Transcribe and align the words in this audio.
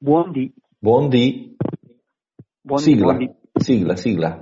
Buondì. 0.00 0.52
Buondì. 0.78 1.56
Buondì, 2.60 2.84
Sigla, 2.84 3.04
buondì. 3.04 3.34
sigla, 3.52 3.96
sigla. 3.96 4.38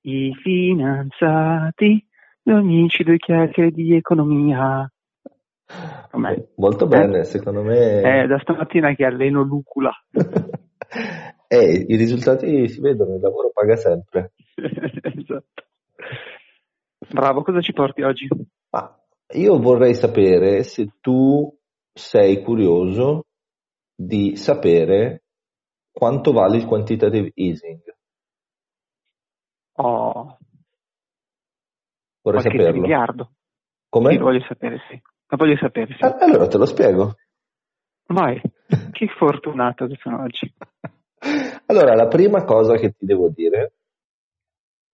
I 0.00 0.32
finanziati, 0.42 2.06
gli 2.42 2.50
amici 2.50 3.02
due 3.02 3.18
chiacchiere 3.18 3.70
di 3.72 3.94
economia. 3.94 4.90
Com'è? 6.10 6.48
Molto 6.56 6.86
bene, 6.86 7.24
secondo 7.24 7.62
me. 7.62 8.00
È 8.00 8.26
da 8.26 8.38
stamattina 8.38 8.94
che 8.94 9.04
alleno 9.04 9.42
lucula. 9.42 9.92
Eh, 11.46 11.84
i 11.86 11.96
risultati 11.96 12.66
si 12.68 12.80
vedono, 12.80 13.14
il 13.16 13.20
lavoro 13.20 13.50
paga 13.52 13.76
sempre. 13.76 14.32
esatto. 14.56 15.64
Bravo, 17.12 17.42
cosa 17.42 17.60
ci 17.60 17.72
porti 17.72 18.02
oggi? 18.02 18.26
Ma 18.70 18.96
io 19.34 19.58
vorrei 19.60 19.94
sapere 19.94 20.62
se 20.64 20.94
tu 21.00 21.56
sei 21.92 22.42
curioso 22.42 23.23
di 23.94 24.36
sapere 24.36 25.24
quanto 25.92 26.32
vale 26.32 26.56
il 26.56 26.66
quantitative 26.66 27.30
easing. 27.34 27.80
Oh, 29.76 30.38
Vorrei 32.22 32.42
saperlo. 32.42 32.80
miliardo. 32.80 33.32
Come? 33.88 34.12
Sì, 34.12 34.18
voglio 34.18 34.44
sapere, 34.48 34.78
sì. 34.88 35.00
Lo 35.26 35.36
voglio 35.36 35.56
sapere, 35.56 35.94
sì. 35.94 36.04
Ah, 36.04 36.16
Allora 36.20 36.46
te 36.46 36.58
lo 36.58 36.66
spiego. 36.66 37.14
Vai, 38.06 38.40
che 38.92 39.06
fortunato 39.16 39.86
che 39.86 39.96
sono 40.00 40.22
oggi. 40.22 40.52
Allora, 41.66 41.94
la 41.94 42.06
prima 42.08 42.44
cosa 42.44 42.76
che 42.76 42.92
ti 42.92 43.04
devo 43.06 43.28
dire 43.30 43.74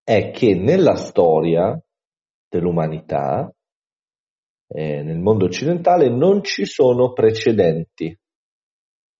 è 0.02 0.30
che 0.30 0.54
nella 0.54 0.96
storia 0.96 1.80
dell'umanità, 2.48 3.52
eh, 4.68 5.02
nel 5.02 5.18
mondo 5.18 5.44
occidentale, 5.46 6.08
non 6.08 6.42
ci 6.42 6.64
sono 6.64 7.12
precedenti 7.12 8.16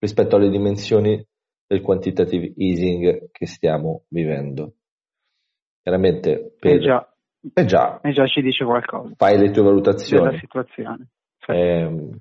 rispetto 0.01 0.35
alle 0.37 0.51
dimensioni 0.51 1.25
del 1.67 1.81
quantitative 1.83 2.53
easing 2.57 3.31
che 3.31 3.47
stiamo 3.47 4.03
vivendo. 4.09 4.73
Chiaramente, 5.83 6.55
per... 6.59 6.73
Eh 6.73 6.79
già, 6.81 7.09
Eh 7.55 7.65
già, 7.65 8.01
eh 8.03 8.13
già 8.13 8.27
ci 8.27 8.43
dice 8.43 8.65
qualcosa 8.65 9.15
fai 9.17 9.35
le 9.39 9.45
tue 9.47 9.53
della 9.63 9.67
valutazioni. 9.69 10.39
situazione. 10.39 11.09
Sì. 11.39 11.53
Ehm, 11.53 12.19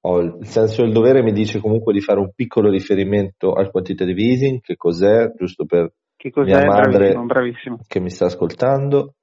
ho 0.00 0.18
il 0.20 0.46
senso 0.46 0.82
del 0.82 0.92
dovere 0.92 1.22
mi 1.22 1.32
dice 1.32 1.60
comunque 1.60 1.92
di 1.92 2.00
fare 2.00 2.20
un 2.20 2.32
piccolo 2.34 2.70
riferimento 2.70 3.52
al 3.52 3.70
quantitative 3.70 4.20
easing, 4.22 4.60
che 4.60 4.76
cos'è, 4.76 5.32
giusto 5.36 5.66
per 5.66 5.92
Che 6.16 6.30
cos'è? 6.30 6.56
mia 6.56 6.64
madre 6.64 6.90
Bravissimo, 7.12 7.26
bravissimo. 7.26 7.78
che 7.86 8.00
mi 8.00 8.08
sta 8.10 8.26
ascoltando. 8.26 9.14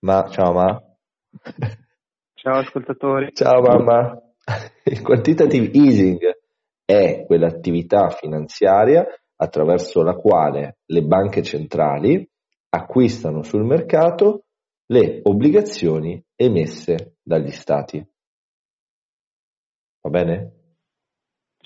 Ma 0.00 0.28
ciao 0.30 0.52
ma. 0.52 0.80
Ciao 2.34 2.58
ascoltatori. 2.58 3.30
Ciao 3.34 3.60
mamma. 3.60 4.22
Il 4.84 5.02
quantitative 5.02 5.70
easing 5.72 6.18
è 6.90 7.24
quell'attività 7.26 8.08
finanziaria 8.08 9.06
attraverso 9.36 10.02
la 10.02 10.14
quale 10.14 10.78
le 10.86 11.02
banche 11.02 11.42
centrali 11.42 12.26
acquistano 12.70 13.42
sul 13.42 13.62
mercato 13.64 14.44
le 14.86 15.20
obbligazioni 15.22 16.22
emesse 16.34 17.16
dagli 17.22 17.50
stati. 17.50 18.02
Va 20.00 20.08
bene? 20.08 20.52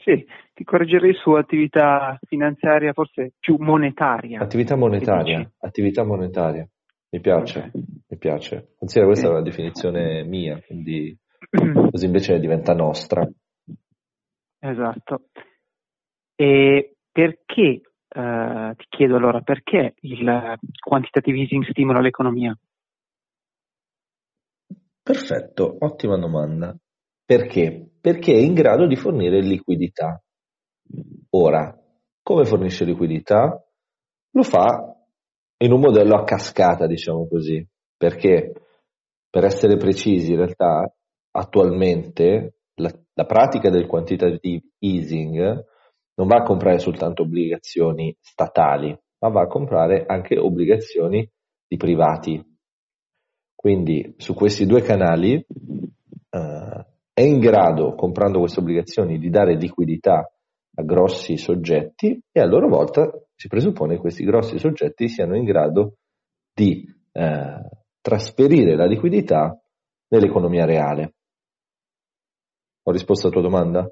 Sì, 0.03 0.27
ti 0.55 0.65
correggerei 0.65 1.15
su 1.15 1.31
attività 1.31 2.19
finanziaria 2.27 2.93
forse 2.93 3.35
più 3.39 3.55
monetaria. 3.61 4.41
Attività 4.41 4.75
monetaria, 4.75 5.49
attività 5.61 6.03
monetaria. 6.03 6.69
Mi 7.11 7.21
piace, 7.21 7.71
Ok. 7.73 7.85
mi 8.09 8.19
piace. 8.19 8.73
Considera 8.77 9.07
questa 9.07 9.29
è 9.29 9.31
una 9.31 9.43
definizione 9.43 10.25
mia, 10.25 10.61
quindi 10.67 11.17
così 11.93 12.07
invece 12.07 12.41
diventa 12.41 12.75
nostra. 12.75 13.25
Esatto. 14.65 15.25
E 16.37 16.95
perché, 17.11 17.81
eh, 18.09 18.75
ti 18.77 18.85
chiedo 18.89 19.17
allora, 19.17 19.41
perché 19.41 19.95
il 20.03 20.57
quantitative 20.79 21.39
easing 21.41 21.65
stimola 21.65 22.01
l'economia? 22.01 22.57
Perfetto, 25.03 25.77
ottima 25.81 26.17
domanda. 26.17 26.77
Perché? 27.25 27.91
Perché 28.01 28.35
è 28.35 28.39
in 28.39 28.55
grado 28.55 28.87
di 28.87 28.95
fornire 28.95 29.41
liquidità. 29.41 30.23
Ora, 31.31 31.77
come 32.23 32.45
fornisce 32.45 32.85
liquidità? 32.85 33.61
Lo 34.31 34.43
fa 34.45 34.97
in 35.57 35.73
un 35.73 35.81
modello 35.81 36.15
a 36.15 36.23
cascata, 36.23 36.87
diciamo 36.87 37.27
così. 37.27 37.67
Perché, 37.97 38.53
per 39.29 39.45
essere 39.45 39.77
precisi, 39.77 40.31
in 40.31 40.37
realtà, 40.37 40.95
attualmente 41.33 42.59
la, 43.15 43.25
pratica 43.25 43.71
del 43.71 43.87
quantitative 43.87 44.63
easing 44.79 45.65
non 46.15 46.27
va 46.27 46.37
a 46.37 46.43
comprare 46.43 46.79
soltanto 46.79 47.23
obbligazioni 47.23 48.15
statali, 48.21 48.97
ma 49.19 49.29
va 49.29 49.43
a 49.43 49.47
comprare 49.47 50.05
anche 50.07 50.39
obbligazioni 50.39 51.29
di 51.67 51.77
privati. 51.77 52.43
Quindi 53.55 54.15
su 54.17 54.35
questi 54.35 54.67
due 54.67 54.83
canali 54.83 55.35
eh, 55.35 56.87
è 57.13 57.21
in 57.21 57.39
grado, 57.39 57.95
comprando 57.95 58.41
queste 58.41 58.61
obbligazioni, 58.61 59.19
di 59.19 59.31
dare 59.31 59.57
liquidità 59.57 60.31
a 60.75 60.83
grossi 60.83 61.37
soggetti 61.37 62.19
e 62.31 62.41
a 62.41 62.47
loro 62.47 62.69
volta 62.69 63.11
si 63.35 63.49
presuppone 63.49 63.95
che 63.95 64.01
questi 64.01 64.25
grossi 64.25 64.59
soggetti 64.59 65.09
siano 65.09 65.37
in 65.37 65.45
grado 65.45 65.97
di 66.55 66.85
eh, 67.13 67.69
trasferire 68.01 68.77
la 68.77 68.87
liquidità 68.87 69.59
nell'economia 70.09 70.65
reale. 70.65 71.15
Ho 72.85 72.91
risposto 72.91 73.27
alla 73.27 73.41
tua 73.41 73.49
domanda? 73.49 73.91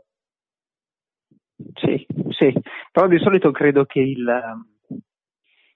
Sì, 1.75 2.06
sì, 2.31 2.53
però 2.91 3.06
di 3.06 3.19
solito 3.19 3.51
credo 3.51 3.84
che 3.84 4.01
il, 4.01 4.27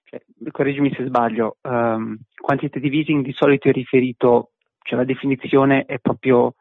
cioè, 0.03 0.21
correggimi 0.51 0.93
se 0.93 1.05
sbaglio, 1.05 1.57
ehm, 1.61 2.17
quantitative 2.35 2.97
easing 2.97 3.23
di 3.23 3.31
solito 3.33 3.69
è 3.69 3.71
riferito, 3.71 4.51
cioè 4.81 4.97
la 4.97 5.05
definizione 5.05 5.85
è 5.85 5.99
proprio 5.99 6.55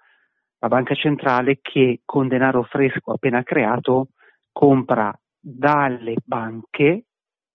la 0.58 0.68
banca 0.68 0.94
centrale 0.94 1.58
che 1.60 2.00
con 2.04 2.28
denaro 2.28 2.62
fresco 2.62 3.12
appena 3.12 3.42
creato 3.42 4.08
compra 4.52 5.12
dalle 5.38 6.14
banche, 6.24 7.06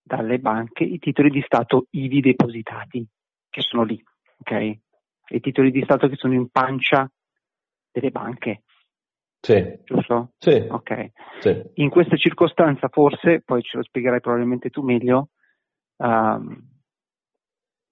dalle 0.01 0.39
banche 0.39 0.83
i 0.83 0.99
titoli 0.99 1.29
di 1.29 1.41
Stato 1.41 1.87
ivi 1.91 2.19
depositati, 2.19 3.07
che 3.49 3.61
sono 3.61 3.83
lì, 3.83 4.01
ok? 4.39 4.77
I 5.31 5.39
titoli 5.39 5.71
di 5.71 5.83
Stato 5.83 6.07
che 6.07 6.15
sono 6.15 6.33
in 6.33 6.49
pancia 6.49 7.09
delle 7.91 8.11
banche, 8.11 8.63
Sì, 9.41 9.79
giusto? 9.85 10.31
sì, 10.37 10.67
Ok. 10.69 11.11
sì. 11.39 11.61
In 11.75 11.89
questa 11.89 12.17
circostanza, 12.17 12.87
forse, 12.89 13.41
poi 13.41 13.61
ce 13.61 13.77
lo 13.77 13.83
spiegherai 13.83 14.19
probabilmente 14.19 14.69
tu 14.69 14.81
meglio, 14.81 15.29
eh, 15.97 16.39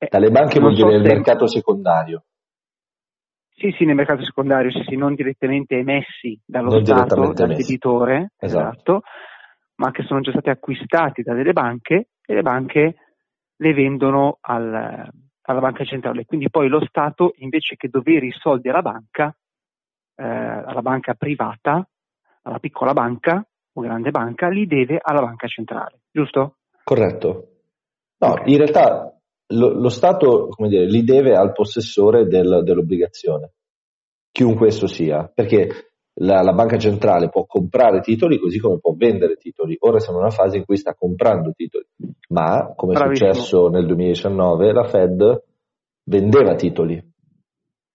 Dalle 0.10 0.30
banche 0.30 0.60
vuol 0.60 0.76
so 0.76 0.86
dire 0.86 0.98
nel 0.98 1.06
se- 1.08 1.14
mercato 1.14 1.48
secondario. 1.48 2.24
Sì, 3.58 3.72
sì, 3.76 3.86
nel 3.86 3.96
mercato 3.96 4.24
secondario, 4.24 4.70
sì, 4.70 4.84
sì, 4.88 4.96
non 4.96 5.16
direttamente 5.16 5.78
emessi 5.78 6.40
dallo 6.46 6.70
Non 6.70 6.82
Stato, 6.84 6.94
direttamente 7.02 7.36
dal 7.42 7.46
emessi. 7.52 7.64
debitore, 7.64 8.32
Esatto. 8.38 8.68
esatto, 8.68 9.02
ma 9.76 9.92
che 9.92 10.04
sono 10.04 10.20
già 10.22 10.32
stati 10.32 10.50
acquistati 10.50 11.24
da 11.24 11.34
delle 11.34 11.54
banche 11.54 12.10
e 12.24 12.34
le 12.36 12.42
banche 12.44 12.96
le 13.56 13.74
vendono 13.74 14.38
al- 14.42 15.10
alla 15.42 15.60
banca 15.60 15.84
centrale. 15.86 16.26
Quindi 16.26 16.50
poi 16.52 16.68
lo 16.68 16.86
Stato, 16.86 17.34
invece 17.38 17.76
che 17.78 17.88
dovere 17.90 18.28
i 18.28 18.32
soldi 18.32 18.70
alla 18.70 18.84
banca, 18.84 19.36
eh, 20.18 20.24
alla 20.24 20.82
banca 20.82 21.14
privata, 21.14 21.88
alla 22.44 22.60
piccola 22.60 22.94
banca 22.94 23.46
o 23.74 23.82
grande 23.82 24.12
banca, 24.12 24.50
li 24.50 24.66
deve 24.66 25.00
alla 25.02 25.22
banca 25.22 25.48
centrale, 25.48 26.02
giusto? 26.12 26.56
Corretto. 26.84 27.48
No, 28.20 28.30
Ok. 28.32 28.48
in 28.48 28.58
realtà 28.58 29.14
lo, 29.50 29.70
lo 29.74 29.90
Stato, 29.90 30.48
come 30.50 30.70
dire, 30.70 30.86
li 30.86 31.04
deve 31.04 31.36
al 31.36 31.52
possessore 31.54 32.26
del- 32.26 32.62
dell'obbligazione, 32.64 33.52
chiunque 34.32 34.68
esso 34.68 34.88
sia, 34.88 35.30
perché 35.34 35.70
la, 36.20 36.42
la 36.42 36.54
banca 36.54 36.78
centrale 36.78 37.30
può 37.30 37.46
comprare 37.46 38.00
titoli 38.02 38.40
così 38.40 38.60
come 38.60 38.80
può 38.80 38.94
vendere 38.98 39.36
titoli. 39.36 39.76
Ora 39.82 40.00
siamo 40.00 40.18
in 40.18 40.26
una 40.26 40.34
fase 40.34 40.58
in 40.58 40.66
cui 40.66 40.78
sta 40.78 40.96
comprando 40.96 41.52
titoli, 41.52 41.86
ma 42.30 42.74
come 42.76 42.94
è 42.94 42.98
Bravissimo. 42.98 43.32
successo 43.34 43.68
nel 43.68 43.86
2019, 43.86 44.72
la 44.74 44.84
Fed 44.86 45.44
vendeva 46.06 46.56
titoli. 46.56 47.14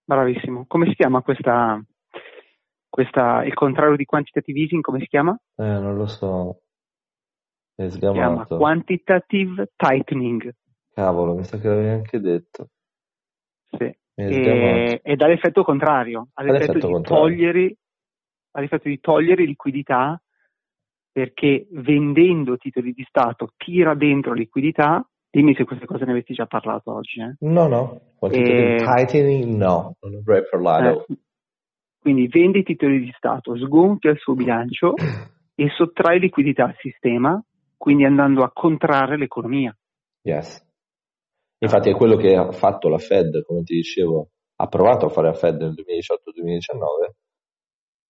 Bravissimo. 0.05 0.65
Come 0.67 0.87
si 0.87 0.95
chiama 0.95 1.21
questa, 1.21 1.81
questa 2.93 3.43
il 3.43 3.55
contrario 3.55 3.95
di 3.95 4.05
quantitative 4.05 4.59
easing, 4.59 4.81
come 4.83 4.99
si 4.99 5.07
chiama? 5.07 5.35
Eh, 5.55 5.63
non 5.63 5.95
lo 5.95 6.05
so, 6.05 6.59
è 7.73 7.89
Si 7.89 7.97
chiama 7.97 8.45
quantitative 8.45 9.71
tightening. 9.75 10.53
Cavolo, 10.93 11.33
mi 11.33 11.43
sa 11.43 11.57
che 11.57 11.69
l'avevi 11.69 11.89
anche 11.89 12.19
detto. 12.19 12.67
Sì. 13.71 13.91
E, 14.13 14.99
e 15.01 15.15
dà 15.15 15.25
l'effetto 15.25 15.63
contrario, 15.63 16.27
ha 16.33 16.43
Ha 16.43 16.45
l'effetto 16.45 16.73
l'effetto, 16.73 16.85
di 16.87 16.93
contrario. 16.93 17.23
togliere, 17.25 17.75
ha 18.51 18.59
l'effetto 18.61 18.87
di 18.89 18.99
togliere 18.99 19.43
liquidità 19.43 20.21
perché 21.11 21.67
vendendo 21.71 22.57
titoli 22.57 22.93
di 22.93 23.03
Stato 23.07 23.53
tira 23.57 23.95
dentro 23.95 24.33
liquidità. 24.33 25.03
Dimmi 25.31 25.55
se 25.55 25.63
queste 25.63 25.87
cose 25.87 26.05
ne 26.05 26.11
avete 26.11 26.35
già 26.35 26.45
parlato 26.45 26.93
oggi. 26.93 27.21
eh. 27.21 27.33
No, 27.39 27.65
no, 27.67 28.13
quantitative 28.19 28.75
Eh, 28.75 28.77
tightening 28.77 29.55
no, 29.55 29.95
non 30.01 30.13
avrei 30.13 30.43
parlato. 30.47 31.07
Eh, 31.07 31.17
quindi 32.03 32.27
vende 32.27 32.59
i 32.59 32.63
titoli 32.63 32.99
di 32.99 33.13
Stato, 33.15 33.57
sgonfia 33.57 34.11
il 34.11 34.19
suo 34.19 34.33
bilancio 34.33 34.93
e 35.55 35.69
sottrai 35.69 36.19
liquidità 36.19 36.65
al 36.65 36.75
sistema, 36.77 37.41
quindi 37.77 38.03
andando 38.03 38.43
a 38.43 38.51
contrarre 38.51 39.17
l'economia. 39.17 39.73
Yes. 40.21 40.61
Infatti 41.59 41.89
è 41.89 41.95
quello 41.95 42.17
che 42.17 42.35
ha 42.35 42.51
fatto 42.51 42.89
la 42.89 42.97
Fed, 42.97 43.45
come 43.45 43.63
ti 43.63 43.75
dicevo, 43.75 44.31
ha 44.57 44.67
provato 44.67 45.05
a 45.05 45.09
fare 45.09 45.27
la 45.27 45.33
Fed 45.33 45.61
nel 45.61 45.73
2018-2019, 45.75 47.11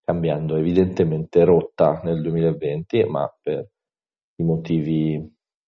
cambiando 0.04 0.56
evidentemente 0.56 1.46
rotta 1.46 2.02
nel 2.04 2.20
2020, 2.24 3.04
ma 3.04 3.32
per 3.40 3.70
i 4.38 4.44
motivi 4.44 5.24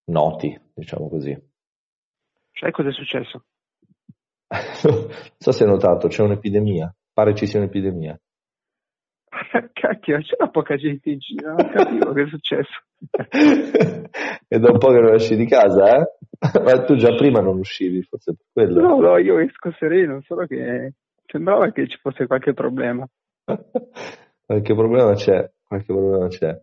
noti, 0.06 0.60
diciamo 0.74 1.10
così. 1.10 1.40
Sai 2.54 2.72
cosa 2.72 2.90
è 2.90 2.92
successo? 2.92 3.46
non 4.50 5.10
so 5.38 5.52
se 5.52 5.64
hai 5.64 5.70
notato, 5.70 6.08
c'è 6.08 6.24
un'epidemia, 6.24 6.92
pare 7.16 7.34
ci 7.34 7.48
sia 7.48 7.60
un'epidemia. 7.60 8.20
Cacchio, 9.74 10.20
c'era 10.20 10.50
poca 10.50 10.76
gente 10.76 11.10
in 11.10 11.20
giro, 11.20 11.54
non 11.54 11.70
capivo 11.70 12.12
che 12.12 12.24
è 12.24 12.28
successo. 12.28 12.84
è 14.48 14.60
da 14.60 14.72
un 14.72 14.78
po' 14.78 14.92
che 14.92 15.00
non 15.00 15.14
esci 15.14 15.38
di 15.38 15.46
casa, 15.46 15.98
eh? 15.98 16.18
Ma 16.62 16.84
tu 16.84 16.96
già 16.96 17.16
prima 17.16 17.40
non 17.40 17.58
uscivi, 17.58 18.02
forse 18.04 18.36
per 18.36 18.46
quello. 18.52 18.82
No, 18.82 19.00
no, 19.00 19.18
io 19.18 19.40
esco 19.40 19.72
sereno, 19.80 20.22
solo 20.26 20.46
che 20.46 20.94
sembrava 21.26 21.72
che 21.72 21.88
ci 21.88 21.98
fosse 22.02 22.28
qualche 22.28 22.54
problema. 22.54 23.08
qualche 24.46 24.76
problema 24.76 25.14
c'è, 25.14 25.50
qualche 25.66 25.94
problema 25.94 26.28
c'è. 26.28 26.62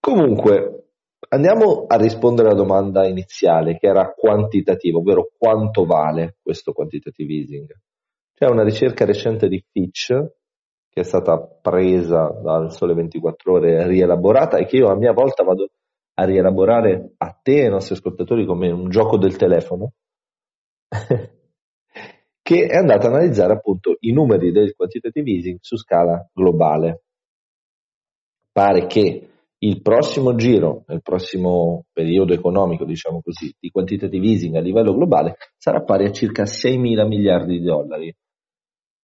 Comunque, 0.00 0.86
andiamo 1.28 1.84
a 1.86 1.96
rispondere 1.96 2.48
alla 2.48 2.56
domanda 2.56 3.06
iniziale, 3.06 3.76
che 3.76 3.86
era 3.86 4.14
quantitativa, 4.16 4.98
ovvero 4.98 5.30
quanto 5.36 5.84
vale 5.84 6.36
questo 6.42 6.72
quantitative 6.72 7.32
easing. 7.34 7.66
C'è 8.36 8.46
una 8.46 8.64
ricerca 8.64 9.04
recente 9.04 9.46
di 9.46 9.64
Fitch 9.70 10.08
che 10.94 11.00
è 11.00 11.04
stata 11.04 11.38
presa 11.40 12.28
dal 12.42 12.72
Sole 12.72 12.94
24 12.94 13.52
Ore 13.52 13.72
e 13.76 13.86
rielaborata 13.86 14.58
e 14.58 14.66
che 14.66 14.76
io 14.76 14.88
a 14.88 14.96
mia 14.96 15.12
volta 15.12 15.44
vado 15.44 15.68
a 16.14 16.24
rielaborare 16.24 17.14
a 17.16 17.30
te 17.42 17.58
e 17.58 17.64
ai 17.64 17.70
nostri 17.70 17.94
ascoltatori 17.94 18.44
come 18.44 18.70
un 18.70 18.88
gioco 18.90 19.18
del 19.18 19.36
telefono, 19.36 19.92
che 22.42 22.66
è 22.66 22.76
andata 22.76 23.06
a 23.06 23.10
analizzare 23.10 23.52
appunto 23.52 23.96
i 24.00 24.12
numeri 24.12 24.50
del 24.52 24.74
quantitative 24.74 25.30
easing 25.30 25.58
su 25.60 25.76
scala 25.76 26.28
globale. 26.32 27.02
Pare 28.52 28.86
che 28.86 29.28
il 29.58 29.80
prossimo 29.80 30.34
giro, 30.34 30.84
nel 30.88 31.02
prossimo 31.02 31.86
periodo 31.92 32.32
economico, 32.32 32.84
diciamo 32.84 33.20
così, 33.22 33.54
di 33.58 33.70
quantitative 33.70 34.26
easing 34.26 34.56
a 34.56 34.60
livello 34.60 34.94
globale 34.94 35.36
sarà 35.56 35.82
pari 35.82 36.04
a 36.04 36.12
circa 36.12 36.44
6 36.44 36.76
mila 36.78 37.06
miliardi 37.06 37.58
di 37.58 37.64
dollari, 37.64 38.14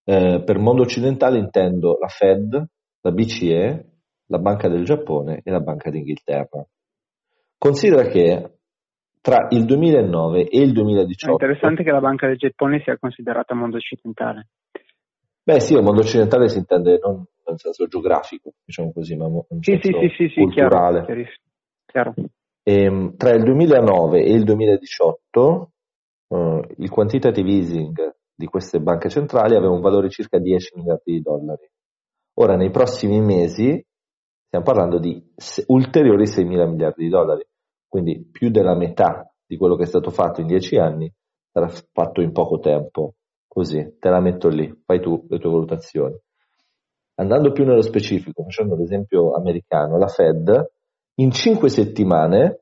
eh, 0.05 0.43
per 0.45 0.59
mondo 0.59 0.83
occidentale 0.83 1.39
intendo 1.39 1.97
la 2.01 2.09
Fed, 2.09 2.65
la 3.01 3.11
BCE, 3.11 3.87
la 4.27 4.39
Banca 4.39 4.69
del 4.69 4.85
Giappone 4.85 5.41
e 5.45 5.51
la 5.51 5.61
Banca 5.61 5.91
d'Inghilterra. 5.91 6.65
Considera 7.59 8.09
che 8.09 8.59
tra 9.21 9.49
il 9.51 9.65
2009 9.65 10.49
e 10.49 10.61
il 10.61 10.73
2018... 10.73 11.31
È 11.31 11.33
interessante 11.33 11.83
che 11.83 11.91
la 11.91 12.01
Banca 12.01 12.27
del 12.27 12.37
Giappone 12.37 12.81
sia 12.83 12.97
considerata 12.99 13.55
mondo 13.55 13.77
occidentale. 13.77 14.49
Beh 15.43 15.61
sì, 15.61 15.75
il 15.75 15.83
mondo 15.83 16.01
occidentale 16.01 16.49
si 16.49 16.59
intende 16.59 16.99
non 17.03 17.25
nel 17.51 17.59
senso 17.59 17.87
geografico, 17.87 18.53
diciamo 18.65 18.93
così, 18.93 19.17
ma 19.17 19.27
in 19.27 19.63
sì, 19.63 19.79
senso 19.81 20.01
sì, 20.01 20.09
sì, 20.17 20.29
sì, 20.29 20.41
culturale. 20.41 21.05
Chiaro, 21.05 21.25
chiaro. 21.87 22.15
E, 22.63 22.83
ehm, 22.85 23.17
tra 23.17 23.31
il 23.31 23.43
2009 23.43 24.23
e 24.23 24.33
il 24.33 24.45
2018 24.45 25.71
eh, 26.29 26.61
il 26.79 26.91
quantitative 26.91 27.51
easing 27.51 28.10
di 28.41 28.47
queste 28.47 28.81
banche 28.81 29.11
centrali 29.11 29.55
aveva 29.55 29.75
un 29.75 29.83
valore 29.83 30.07
di 30.07 30.15
circa 30.15 30.39
10 30.39 30.73
miliardi 30.77 31.13
di 31.13 31.21
dollari. 31.21 31.71
Ora, 32.39 32.57
nei 32.57 32.71
prossimi 32.71 33.21
mesi, 33.21 33.85
stiamo 34.47 34.65
parlando 34.65 34.99
di 34.99 35.23
ulteriori 35.67 36.27
6 36.27 36.45
mila 36.47 36.65
miliardi 36.65 37.05
di 37.05 37.11
dollari, 37.11 37.47
quindi 37.87 38.25
più 38.25 38.49
della 38.51 38.75
metà 38.75 39.31
di 39.47 39.59
quello 39.59 39.77
che 39.77 39.83
è 39.83 39.87
stato 39.87 40.09
fatto 40.09 40.41
in 40.41 40.47
10 40.47 40.79
anni 40.79 41.13
sarà 41.53 41.69
fatto 41.93 42.23
in 42.23 42.33
poco 42.33 42.59
tempo. 42.61 43.17
Così, 43.47 43.97
te 43.99 44.09
la 44.09 44.21
metto 44.21 44.49
lì, 44.49 44.73
fai 44.87 45.01
tu 45.01 45.27
le 45.29 45.39
tue 45.39 45.51
valutazioni. 45.51 46.17
Andando 47.17 47.53
più 47.53 47.65
nello 47.65 47.83
specifico, 47.83 48.43
facendo 48.43 48.75
l'esempio 48.75 49.35
americano, 49.35 49.99
la 49.99 50.07
Fed 50.07 50.71
in 51.17 51.31
5 51.31 51.69
settimane 51.69 52.60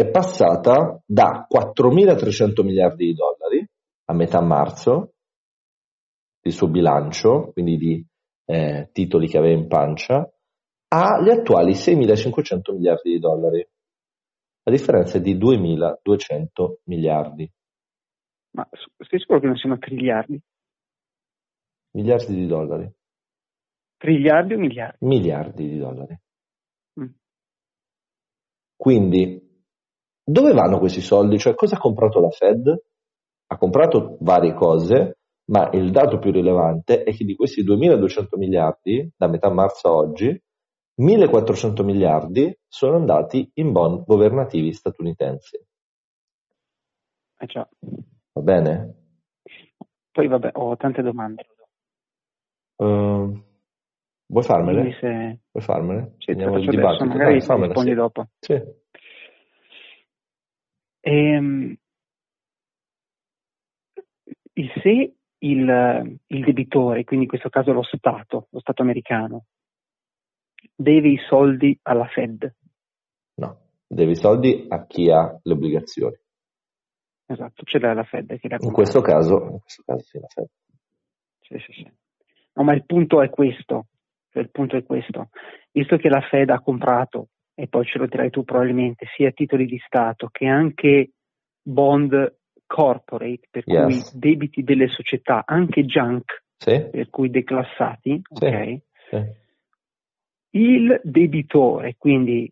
è 0.00 0.10
passata 0.10 1.02
da 1.04 1.46
4.300 1.46 2.64
miliardi 2.64 3.06
di 3.06 3.14
dollari 3.14 3.68
a 4.06 4.14
metà 4.14 4.40
marzo, 4.40 5.12
il 6.42 6.52
suo 6.52 6.68
bilancio, 6.68 7.52
quindi 7.52 7.76
di 7.76 8.06
eh, 8.46 8.88
titoli 8.92 9.28
che 9.28 9.36
aveva 9.36 9.60
in 9.60 9.68
pancia, 9.68 10.26
agli 10.88 11.28
attuali 11.28 11.72
6.500 11.72 12.72
miliardi 12.72 13.12
di 13.12 13.18
dollari. 13.18 13.68
La 14.62 14.72
differenza 14.72 15.18
è 15.18 15.20
di 15.20 15.36
2.200 15.36 16.76
miliardi. 16.84 17.50
Ma 18.52 18.66
sei 18.96 19.18
sicuro 19.18 19.38
che 19.38 19.46
non 19.46 19.56
siano 19.56 19.78
triliardi? 19.78 20.40
Miliardi 21.92 22.34
di 22.34 22.46
dollari. 22.46 22.90
Triliardi 23.98 24.54
o 24.54 24.58
miliardi? 24.58 25.06
Miliardi 25.06 25.68
di 25.68 25.78
dollari. 25.78 26.18
Mm. 27.00 27.08
Quindi 28.76 29.48
dove 30.30 30.52
vanno 30.52 30.78
questi 30.78 31.00
soldi? 31.00 31.38
Cioè, 31.38 31.54
cosa 31.54 31.76
ha 31.76 31.80
comprato 31.80 32.20
la 32.20 32.30
Fed? 32.30 32.82
Ha 33.46 33.58
comprato 33.58 34.16
varie 34.20 34.54
cose, 34.54 35.18
ma 35.46 35.68
il 35.72 35.90
dato 35.90 36.18
più 36.18 36.30
rilevante 36.30 37.02
è 37.02 37.12
che 37.12 37.24
di 37.24 37.34
questi 37.34 37.64
2.200 37.64 38.38
miliardi, 38.38 39.10
da 39.16 39.26
metà 39.26 39.50
marzo 39.50 39.88
a 39.88 39.92
oggi, 39.92 40.40
1.400 41.02 41.84
miliardi 41.84 42.56
sono 42.68 42.96
andati 42.96 43.50
in 43.54 43.72
bond 43.72 44.04
governativi 44.04 44.72
statunitensi. 44.72 45.56
Eh 47.38 47.46
già. 47.46 47.68
Va 48.32 48.42
bene? 48.42 48.94
Poi 50.12 50.28
vabbè, 50.28 50.50
ho 50.52 50.76
tante 50.76 51.02
domande. 51.02 51.46
Uh, 52.76 53.36
vuoi 54.26 54.44
farmele? 54.44 54.92
Se... 55.00 55.40
Vuoi 55.50 55.64
farmele? 55.64 56.14
Sì, 56.18 56.30
Andiamo 56.30 56.60
te 56.60 56.66
faccio 56.66 56.78
adesso, 56.78 57.04
magari 57.04 57.40
no, 57.46 57.66
rispondi 57.66 57.90
sì. 57.90 57.96
dopo. 57.96 58.28
Sì. 58.38 58.62
Ehm, 61.00 61.76
se 64.82 65.14
il, 65.38 66.18
il 66.26 66.44
debitore, 66.44 67.04
quindi 67.04 67.24
in 67.24 67.30
questo 67.30 67.48
caso 67.48 67.72
lo 67.72 67.82
Stato, 67.82 68.48
lo 68.50 68.60
Stato 68.60 68.82
americano, 68.82 69.46
deve 70.74 71.08
i 71.08 71.18
soldi 71.28 71.78
alla 71.82 72.06
Fed? 72.06 72.54
No, 73.34 73.60
deve 73.86 74.12
i 74.12 74.16
soldi 74.16 74.66
a 74.68 74.86
chi 74.86 75.10
ha 75.10 75.38
le 75.42 75.52
obbligazioni. 75.52 76.16
Esatto, 77.26 77.62
ce 77.64 77.78
l'ha 77.78 77.94
la 77.94 78.04
Fed 78.04 78.38
che 78.38 78.48
in 78.58 78.72
questo 78.72 79.00
caso, 79.00 79.40
in 79.42 79.60
questo 79.60 79.82
caso 79.86 80.02
sì, 80.02 80.18
la 80.18 80.26
Fed. 80.26 80.48
Sì, 81.40 81.58
sì, 81.58 81.72
sì. 81.72 81.92
No, 82.54 82.64
ma 82.64 82.74
il 82.74 82.84
punto 82.84 83.22
è 83.22 83.30
questo, 83.30 83.86
cioè, 84.30 84.42
il 84.42 84.50
punto 84.50 84.76
è 84.76 84.82
questo. 84.82 85.30
Visto 85.70 85.96
che 85.96 86.08
la 86.08 86.20
Fed 86.20 86.50
ha 86.50 86.60
comprato 86.60 87.28
e 87.60 87.68
poi 87.68 87.84
ce 87.84 87.98
lo 87.98 88.06
dirai 88.06 88.30
tu 88.30 88.42
probabilmente, 88.42 89.06
sia 89.14 89.30
titoli 89.32 89.66
di 89.66 89.78
Stato 89.84 90.28
che 90.32 90.46
anche 90.46 91.10
bond 91.60 92.36
corporate, 92.66 93.48
per 93.50 93.64
yes. 93.66 94.10
cui 94.10 94.18
debiti 94.18 94.62
delle 94.62 94.88
società, 94.88 95.42
anche 95.44 95.84
junk, 95.84 96.44
sì. 96.56 96.88
per 96.90 97.10
cui 97.10 97.28
declassati, 97.28 98.22
sì. 98.22 98.44
okay? 98.44 98.82
sì. 99.10 99.22
il 100.52 101.00
debitore, 101.04 101.96
quindi 101.98 102.50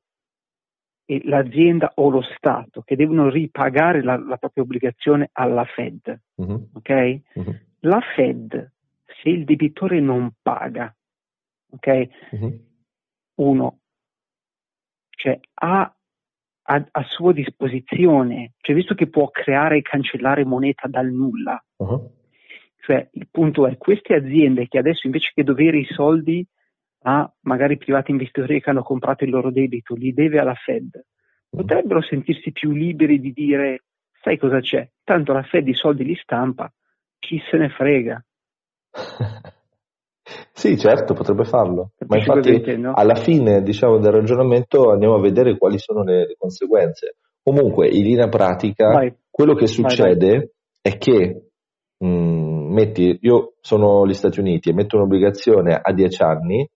l'azienda 1.23 1.93
o 1.95 2.11
lo 2.11 2.21
Stato, 2.37 2.83
che 2.83 2.95
devono 2.95 3.31
ripagare 3.31 4.03
la, 4.03 4.19
la 4.19 4.37
propria 4.37 4.63
obbligazione 4.63 5.31
alla 5.33 5.65
Fed, 5.65 6.21
mm-hmm. 6.43 6.63
ok? 6.75 6.91
Mm-hmm. 6.91 7.57
La 7.81 8.01
Fed, 8.15 8.73
se 9.23 9.29
il 9.31 9.45
debitore 9.45 10.01
non 10.01 10.33
paga, 10.43 10.95
ok? 11.71 12.09
Mm-hmm. 12.35 12.57
Uno, 13.37 13.79
cioè 15.19 15.39
ha 15.55 15.93
a, 16.71 16.89
a, 16.91 17.03
sua 17.05 17.33
disposizione, 17.33 18.53
cioè 18.61 18.75
visto 18.75 18.95
che 18.95 19.09
può 19.09 19.29
creare 19.31 19.79
e 19.79 19.83
cancellare 19.83 20.45
moneta 20.45 20.87
dal 20.87 21.11
nulla, 21.11 21.61
uh-huh. 21.77 22.11
cioè 22.81 23.09
il 23.13 23.27
punto 23.31 23.67
è 23.67 23.77
queste 23.77 24.15
aziende 24.15 24.69
che 24.69 24.79
adesso 24.79 25.07
invece 25.07 25.33
che 25.35 25.43
dovere 25.43 25.79
i 25.79 25.87
soldi 25.87 26.47
a 27.03 27.31
magari 27.43 27.79
privati 27.79 28.11
investitori 28.11 28.61
che 28.61 28.71
hanno 28.71 28.83
comprato 28.83 29.25
il 29.25 29.31
loro 29.31 29.51
debito, 29.51 29.95
li 29.95 30.13
deve 30.13 30.39
alla 30.39 30.55
Fed, 30.55 30.91
uh-huh. 30.95 31.61
potrebbero 31.61 32.01
sentirsi 32.03 32.53
più 32.53 32.71
liberi 32.71 33.19
di 33.19 33.33
dire 33.33 33.83
sai 34.23 34.39
cosa 34.39 34.61
c'è, 34.61 34.89
tanto 35.03 35.33
la 35.33 35.43
Fed 35.43 35.67
i 35.67 35.75
soldi 35.75 36.05
li 36.05 36.17
stampa, 36.17 36.73
chi 37.19 37.43
se 37.51 37.57
ne 37.57 37.71
frega. 37.71 38.25
Sì, 40.59 40.77
certo, 40.77 41.15
potrebbe 41.15 41.45
farlo, 41.45 41.93
ma 42.09 42.17
infatti 42.17 42.65
alla 42.93 43.15
fine 43.15 43.63
diciamo, 43.63 43.99
del 43.99 44.11
ragionamento 44.11 44.91
andiamo 44.91 45.15
a 45.15 45.21
vedere 45.21 45.57
quali 45.57 45.79
sono 45.79 46.03
le, 46.03 46.27
le 46.27 46.35
conseguenze. 46.37 47.15
Comunque, 47.41 47.87
in 47.87 48.03
linea 48.03 48.29
pratica, 48.29 48.89
vai. 48.89 49.15
quello 49.31 49.55
che 49.55 49.69
succede 49.69 50.27
vai, 50.27 50.37
vai. 50.39 50.51
è 50.83 50.99
che, 50.99 51.51
mh, 51.99 52.09
mm, 52.09 52.73
metti, 52.73 53.19
io 53.21 53.53
sono 53.61 54.05
gli 54.05 54.15
Stati 54.15 54.41
Uniti 54.41 54.71
e 54.71 54.73
metto 54.73 54.97
un'obbligazione 54.97 55.79
a 55.81 55.93
10 55.93 56.23
anni, 56.23 56.69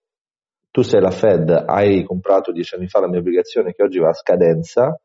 tu 0.71 0.81
sei 0.81 1.01
la 1.01 1.11
Fed, 1.11 1.49
hai 1.49 2.05
comprato 2.05 2.53
dieci 2.53 2.75
anni 2.75 2.87
fa 2.87 3.01
la 3.01 3.09
mia 3.09 3.19
obbligazione 3.19 3.73
che 3.73 3.83
oggi 3.83 3.99
va 3.99 4.07
a 4.07 4.13
scadenza, 4.13 4.97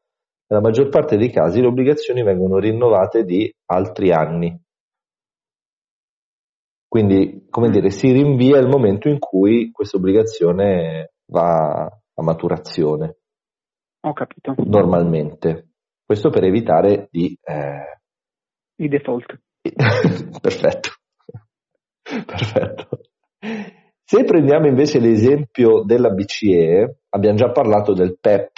nella 0.47 0.63
maggior 0.63 0.89
parte 0.89 1.17
dei 1.17 1.31
casi 1.31 1.61
le 1.61 1.67
obbligazioni 1.67 2.23
vengono 2.23 2.59
rinnovate 2.59 3.25
di 3.25 3.53
altri 3.67 4.13
anni. 4.13 4.57
Quindi, 6.89 7.47
come 7.51 7.69
mm. 7.69 7.73
dire, 7.73 7.91
si 7.91 8.11
rinvia 8.11 8.59
il 8.59 8.67
momento 8.67 9.09
in 9.09 9.19
cui 9.19 9.71
questa 9.71 9.99
obbligazione 9.99 11.13
va 11.27 11.85
a 11.85 12.23
maturazione. 12.23 13.19
Ho 14.01 14.13
capito. 14.15 14.55
Normalmente. 14.57 15.69
Questo 16.05 16.31
per 16.31 16.45
evitare 16.45 17.09
di... 17.11 17.39
Eh... 17.43 17.99
I 18.77 18.89
default. 18.89 19.39
Perfetto. 20.41 20.91
Perfetto. 22.03 22.89
Se 24.03 24.25
prendiamo 24.25 24.67
invece 24.67 25.01
l'esempio 25.01 25.83
della 25.83 26.09
BCE, 26.09 27.01
abbiamo 27.11 27.37
già 27.37 27.51
parlato 27.51 27.93
del 27.93 28.19
PEP, 28.19 28.51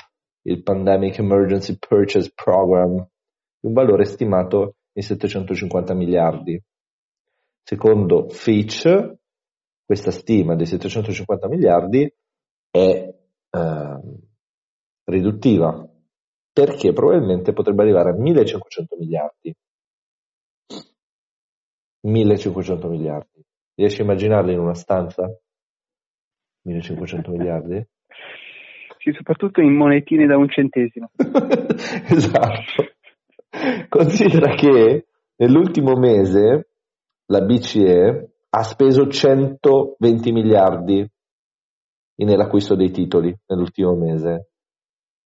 il 0.42 0.62
Pandemic 0.62 1.18
Emergency 1.18 1.76
Purchase 1.76 2.30
Program, 2.32 3.04
un 3.62 3.72
valore 3.72 4.04
stimato 4.04 4.76
in 4.92 5.02
750 5.02 5.94
miliardi. 5.94 6.62
Secondo 7.62 8.28
Fitch, 8.28 9.14
questa 9.84 10.10
stima 10.10 10.54
di 10.54 10.66
750 10.66 11.48
miliardi 11.48 12.12
è 12.70 13.14
eh, 13.50 14.00
riduttiva 15.04 15.88
perché 16.52 16.92
probabilmente 16.92 17.52
potrebbe 17.52 17.82
arrivare 17.82 18.10
a 18.10 18.14
1500 18.14 18.96
miliardi. 18.96 19.54
1500 22.02 22.88
miliardi. 22.88 23.44
Riesci 23.74 24.00
a 24.00 24.04
immaginarli 24.04 24.52
in 24.52 24.58
una 24.58 24.74
stanza? 24.74 25.28
1500 26.62 27.30
miliardi? 27.30 27.86
Sì, 28.98 29.12
soprattutto 29.12 29.60
in 29.60 29.74
monetine 29.74 30.26
da 30.26 30.36
un 30.36 30.48
centesimo. 30.48 31.10
esatto. 31.16 32.84
Considera 33.88 34.54
che 34.54 35.06
nell'ultimo 35.36 35.96
mese 35.96 36.69
la 37.30 37.42
BCE 37.42 38.32
ha 38.50 38.62
speso 38.62 39.06
120 39.06 40.32
miliardi 40.32 41.08
nell'acquisto 42.20 42.74
dei 42.74 42.90
titoli 42.90 43.34
nell'ultimo 43.46 43.94
mese. 43.94 44.50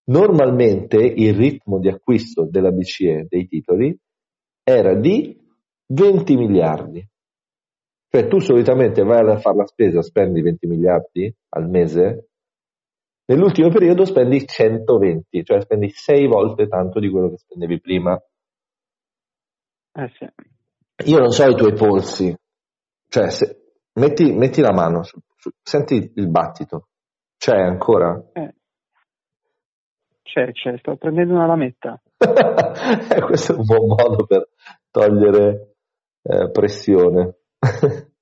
Normalmente 0.04 0.98
il 0.98 1.34
ritmo 1.34 1.78
di 1.78 1.88
acquisto 1.88 2.46
della 2.48 2.70
BCE 2.70 3.26
dei 3.28 3.46
titoli 3.46 3.96
era 4.62 4.94
di 4.94 5.36
20 5.86 6.36
miliardi. 6.36 7.06
Cioè 8.08 8.28
tu 8.28 8.38
solitamente 8.38 9.02
vai 9.02 9.28
a 9.28 9.38
fare 9.38 9.56
la 9.56 9.66
spesa, 9.66 10.02
spendi 10.02 10.40
20 10.40 10.66
miliardi 10.68 11.34
al 11.48 11.68
mese, 11.68 12.28
nell'ultimo 13.24 13.70
periodo 13.70 14.04
spendi 14.04 14.46
120, 14.46 15.42
cioè 15.42 15.60
spendi 15.62 15.88
6 15.90 16.28
volte 16.28 16.68
tanto 16.68 17.00
di 17.00 17.10
quello 17.10 17.30
che 17.30 17.38
spendevi 17.38 17.80
prima. 17.80 18.22
Eh 19.96 20.08
sì. 20.16 20.53
Io 21.04 21.18
non 21.18 21.30
so 21.30 21.48
i 21.48 21.56
tuoi 21.56 21.74
polsi, 21.74 22.34
cioè 23.08 23.30
se, 23.30 23.74
metti, 23.94 24.32
metti, 24.32 24.60
la 24.60 24.72
mano, 24.72 25.02
su, 25.02 25.18
su, 25.36 25.50
senti 25.60 26.12
il 26.14 26.28
battito, 26.28 26.88
c'è 27.36 27.56
ancora? 27.56 28.22
Eh. 28.32 28.54
C'è, 30.22 30.52
c'è, 30.52 30.78
sto 30.78 30.96
prendendo 30.96 31.34
una 31.34 31.46
lametta. 31.46 32.00
Eh, 33.10 33.20
questo 33.20 33.54
è 33.54 33.56
un 33.56 33.64
buon 33.64 33.86
modo 33.86 34.24
per 34.24 34.48
togliere 34.90 35.74
eh, 36.22 36.50
pressione. 36.50 37.36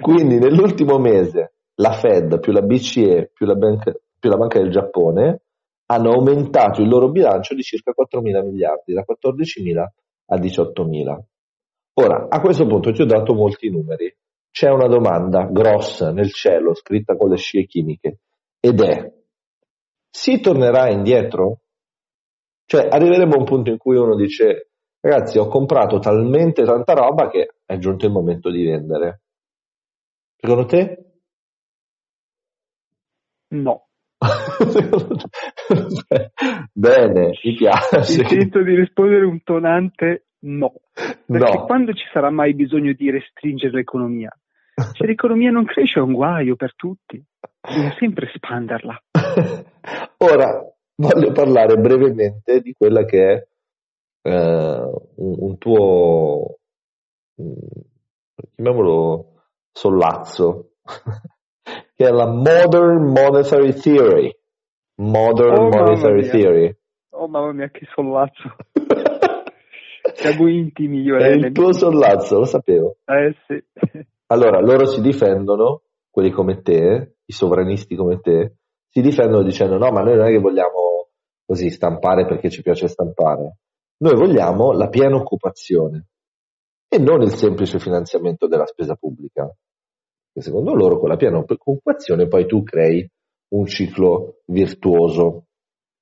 Quindi 0.00 0.38
nell'ultimo 0.38 0.98
mese 0.98 1.54
la 1.76 1.92
Fed 1.92 2.38
più 2.40 2.52
la 2.52 2.62
BCE 2.62 3.30
più 3.32 3.46
la, 3.46 3.54
banca, 3.54 3.92
più 4.18 4.30
la 4.30 4.36
Banca 4.36 4.58
del 4.58 4.70
Giappone 4.70 5.42
hanno 5.86 6.12
aumentato 6.12 6.80
il 6.80 6.88
loro 6.88 7.10
bilancio 7.10 7.54
di 7.54 7.62
circa 7.62 7.92
4 7.92 8.20
mila 8.20 8.42
miliardi, 8.42 8.94
da 8.94 9.04
14 9.04 9.62
mila 9.62 9.92
a 10.26 10.38
18 10.38 10.84
mila. 10.84 11.22
Ora, 11.94 12.26
a 12.28 12.40
questo 12.40 12.66
punto 12.66 12.92
ti 12.92 13.02
ho 13.02 13.06
dato 13.06 13.34
molti 13.34 13.68
numeri. 13.68 14.14
C'è 14.50 14.70
una 14.70 14.86
domanda 14.86 15.44
grossa 15.44 16.12
nel 16.12 16.32
cielo, 16.32 16.74
scritta 16.74 17.16
con 17.16 17.30
le 17.30 17.36
scie 17.36 17.64
chimiche, 17.64 18.18
ed 18.60 18.80
è, 18.80 19.12
si 20.10 20.40
tornerà 20.40 20.90
indietro? 20.90 21.60
Cioè, 22.66 22.86
arriveremo 22.90 23.34
a 23.34 23.38
un 23.38 23.44
punto 23.44 23.70
in 23.70 23.78
cui 23.78 23.96
uno 23.96 24.14
dice, 24.14 24.70
ragazzi, 25.00 25.38
ho 25.38 25.48
comprato 25.48 25.98
talmente 25.98 26.64
tanta 26.64 26.92
roba 26.92 27.28
che 27.28 27.54
è 27.64 27.78
giunto 27.78 28.06
il 28.06 28.12
momento 28.12 28.50
di 28.50 28.64
vendere. 28.64 29.22
Secondo 30.36 30.66
te? 30.66 31.04
No. 33.48 33.88
Bene, 36.72 37.38
mi 37.42 37.54
piace. 37.54 38.02
Sento 38.02 38.62
di 38.62 38.74
rispondere 38.74 39.24
un 39.24 39.42
tonante 39.42 40.26
no. 40.42 40.74
Perché 40.92 41.58
no. 41.58 41.64
quando 41.66 41.92
ci 41.92 42.04
sarà 42.12 42.30
mai 42.30 42.54
bisogno 42.54 42.92
di 42.92 43.10
restringere 43.10 43.76
l'economia? 43.76 44.30
Se 44.74 45.06
l'economia 45.06 45.50
non 45.50 45.64
cresce 45.64 46.00
è 46.00 46.02
un 46.02 46.12
guaio 46.12 46.56
per 46.56 46.74
tutti, 46.74 47.22
bisogna 47.60 47.94
sempre 47.98 48.30
espanderla. 48.32 49.02
Ora 50.18 50.64
voglio 50.96 51.32
parlare 51.32 51.76
brevemente 51.76 52.60
di 52.60 52.72
quella 52.72 53.04
che 53.04 53.32
è 53.32 53.46
eh, 54.22 54.90
un, 55.16 55.34
un, 55.38 55.58
tuo, 55.58 56.58
chiamiamolo 58.54 59.42
sollazzo, 59.72 60.72
che 61.94 62.06
è 62.06 62.10
la 62.10 62.26
Modern 62.26 63.04
Monetary 63.12 63.74
Theory. 63.74 64.36
Modern 64.96 65.58
oh, 65.58 65.68
Monetary 65.68 66.28
Theory. 66.28 66.76
Oh 67.10 67.28
mamma 67.28 67.52
mia, 67.52 67.68
che 67.68 67.86
sollazzo. 67.94 68.56
Siamo 70.22 70.48
intimi 70.48 71.00
io 71.02 71.16
È 71.16 71.28
il 71.28 71.50
tuo 71.50 71.72
sollazzo, 71.72 72.38
lo 72.38 72.44
sapevo. 72.44 72.96
Eh 73.04 73.34
sì. 73.46 73.62
Allora, 74.26 74.60
loro 74.60 74.86
si 74.86 75.00
difendono, 75.00 75.82
quelli 76.08 76.30
come 76.30 76.62
te, 76.62 77.16
i 77.24 77.32
sovranisti 77.32 77.96
come 77.96 78.20
te, 78.20 78.54
si 78.88 79.00
difendono 79.00 79.42
dicendo 79.42 79.78
no, 79.78 79.90
ma 79.90 80.00
noi 80.00 80.16
non 80.16 80.26
è 80.26 80.30
che 80.30 80.38
vogliamo 80.38 81.08
così 81.44 81.70
stampare 81.70 82.24
perché 82.24 82.48
ci 82.50 82.62
piace 82.62 82.86
stampare. 82.86 83.56
Noi 83.98 84.14
vogliamo 84.14 84.72
la 84.72 84.88
piena 84.88 85.16
occupazione 85.16 86.06
e 86.88 86.98
non 86.98 87.20
il 87.22 87.32
semplice 87.32 87.78
finanziamento 87.78 88.46
della 88.46 88.66
spesa 88.66 88.94
pubblica. 88.94 89.52
E 90.34 90.40
secondo 90.40 90.74
loro 90.74 90.98
con 90.98 91.08
la 91.08 91.16
piena 91.16 91.38
occupazione 91.38 92.28
poi 92.28 92.46
tu 92.46 92.62
crei 92.62 93.06
un 93.54 93.66
ciclo 93.66 94.40
virtuoso. 94.46 95.46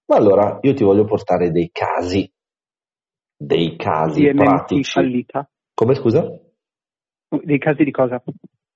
Ma 0.06 0.16
allora 0.16 0.58
io 0.62 0.74
ti 0.74 0.84
voglio 0.84 1.04
portare 1.04 1.50
dei 1.50 1.70
casi 1.72 2.30
dei 3.42 3.74
casi 3.76 4.20
di 4.20 4.34
pratici. 4.34 4.90
fallita. 4.90 5.48
Come 5.72 5.94
scusa? 5.94 6.28
Dei 7.42 7.58
casi 7.58 7.84
di 7.84 7.90
cosa? 7.90 8.22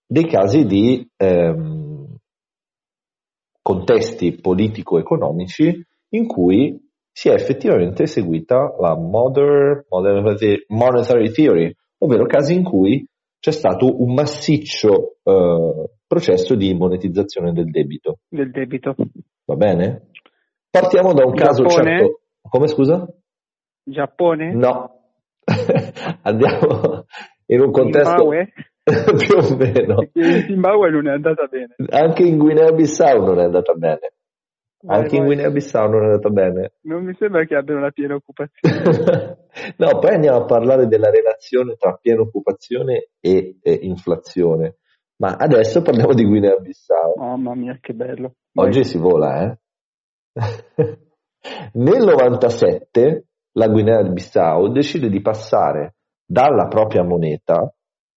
Dei 0.07 0.27
casi 0.27 0.65
di 0.65 1.07
ehm, 1.17 2.17
contesti 3.61 4.41
politico-economici 4.41 5.87
in 6.11 6.27
cui 6.27 6.81
si 7.13 7.29
è 7.29 7.35
effettivamente 7.35 8.07
seguita 8.07 8.75
la 8.81 8.97
modern, 8.97 9.85
modern 9.89 10.35
monetary 10.69 11.31
theory, 11.31 11.75
ovvero 11.99 12.25
casi 12.25 12.55
in 12.55 12.63
cui 12.65 13.07
c'è 13.39 13.53
stato 13.53 14.03
un 14.03 14.15
massiccio 14.15 15.17
eh, 15.23 15.91
processo 16.07 16.55
di 16.55 16.73
monetizzazione 16.73 17.53
del 17.53 17.71
debito. 17.71 18.21
Del 18.29 18.51
debito. 18.51 18.95
Va 19.45 19.57
bene? 19.57 20.09
Partiamo 20.71 21.13
da 21.13 21.27
un 21.27 21.35
caso 21.35 21.67
certo. 21.69 22.21
Come 22.41 22.67
scusa? 22.67 23.07
Giappone? 23.85 24.55
No, 24.55 25.01
andiamo 26.23 27.05
in 27.47 27.61
un 27.61 27.71
contesto 27.71 28.11
Zimbabwe? 28.11 28.53
più 28.85 29.37
o 29.37 29.57
meno. 29.57 30.09
in 30.15 30.45
Zimbabwe 30.47 30.91
non 30.91 31.09
è 31.09 31.13
andata 31.13 31.47
bene. 31.47 31.75
Anche 31.91 32.23
in 32.23 32.39
Guinea-Bissau 32.39 33.25
non 33.25 33.39
è 33.41 33.45
andata 33.45 33.73
bene. 33.75 34.13
Vai, 34.81 34.99
Anche 34.99 35.11
vai. 35.11 35.19
in 35.19 35.25
Guinea-Bissau 35.25 35.91
non 35.91 36.03
è 36.03 36.05
andata 36.05 36.29
bene. 36.29 36.73
Non 36.83 37.05
mi 37.05 37.15
sembra 37.15 37.45
che 37.45 37.55
abbiano 37.55 37.81
la 37.81 37.91
piena 37.91 38.15
occupazione. 38.15 39.49
no, 39.79 39.99
poi 39.99 40.15
andiamo 40.15 40.39
a 40.39 40.45
parlare 40.45 40.87
della 40.87 41.11
relazione 41.11 41.77
tra 41.77 41.95
piena 41.95 42.21
occupazione 42.21 43.09
e, 43.21 43.59
e 43.63 43.73
inflazione. 43.83 44.77
Ma 45.17 45.37
adesso 45.39 45.81
parliamo 45.81 46.13
di 46.13 46.25
Guinea-Bissau. 46.25 47.15
Mamma 47.17 47.55
mia, 47.55 47.79
che 47.81 47.95
bello. 47.95 48.35
Oggi 48.55 48.85
si 48.85 48.99
vola, 48.99 49.43
eh? 49.45 49.59
Nel 51.75 52.05
97 52.05 53.27
la 53.57 53.69
Guinea-Bissau 53.69 54.69
decide 54.73 55.09
di 55.09 55.21
passare 55.21 55.97
dalla 56.25 56.67
propria 56.67 57.03
moneta 57.03 57.73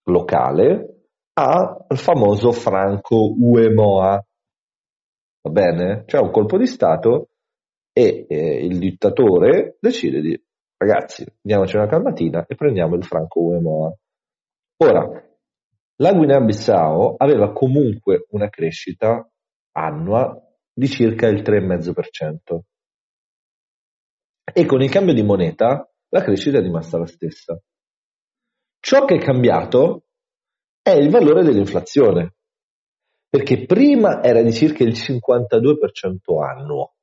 locale 0.06 0.98
al 1.34 1.86
famoso 1.90 2.52
franco 2.52 3.34
UEMOA. 3.38 4.26
Va 5.42 5.50
bene? 5.52 6.04
C'è 6.06 6.20
un 6.20 6.32
colpo 6.32 6.58
di 6.58 6.66
Stato 6.66 7.30
e 7.94 8.26
eh, 8.28 8.66
il 8.66 8.80
dittatore 8.80 9.78
decide 9.80 10.22
di 10.22 10.44
ragazzi, 10.78 11.26
diamoci 11.42 11.76
una 11.76 11.88
calmatina 11.88 12.46
e 12.48 12.56
prendiamo 12.56 12.96
il 12.96 13.04
franco 13.04 13.42
UEMOA. 13.42 13.96
Ora, 14.78 15.24
la 16.00 16.12
Guinea-Bissau 16.12 17.16
aveva 17.18 17.52
comunque 17.52 18.26
una 18.30 18.50
crescita 18.50 19.28
annua 19.74 20.40
di 20.74 20.88
circa 20.88 21.28
il 21.28 21.42
3,5%. 21.42 22.60
E 24.54 24.66
con 24.66 24.82
il 24.82 24.90
cambio 24.90 25.14
di 25.14 25.24
moneta 25.24 25.90
la 26.10 26.22
crescita 26.22 26.60
è 26.60 26.62
rimasta 26.62 26.98
la 26.98 27.06
stessa. 27.06 27.60
Ciò 28.80 29.06
che 29.06 29.16
è 29.16 29.20
cambiato 29.20 30.04
è 30.82 30.92
il 30.92 31.10
valore 31.10 31.44
dell'inflazione, 31.44 32.36
perché 33.30 33.66
prima 33.66 34.24
era 34.24 34.42
di 34.42 34.54
circa 34.54 34.84
il 34.84 34.94
52% 34.94 36.42
annuo. 36.42 36.94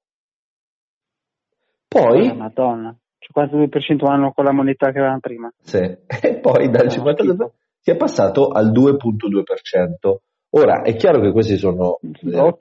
Poi... 1.87 2.29
Oh, 2.29 2.35
Madonna, 2.35 2.97
52% 3.19 4.07
annuo 4.07 4.33
con 4.33 4.45
la 4.45 4.53
moneta 4.53 4.91
che 4.91 4.99
avevamo 4.99 5.21
prima. 5.21 5.53
Sì, 5.61 5.79
e 5.79 6.39
poi 6.41 6.71
dal 6.71 6.87
52% 6.87 7.51
si 7.81 7.91
è 7.91 7.97
passato 7.97 8.49
al 8.49 8.73
2,2%. 8.73 10.17
Ora, 10.57 10.83
è 10.83 10.97
chiaro 10.97 11.21
che 11.21 11.33
questi 11.33 11.57
sono 11.57 11.99
eh, 12.01 12.57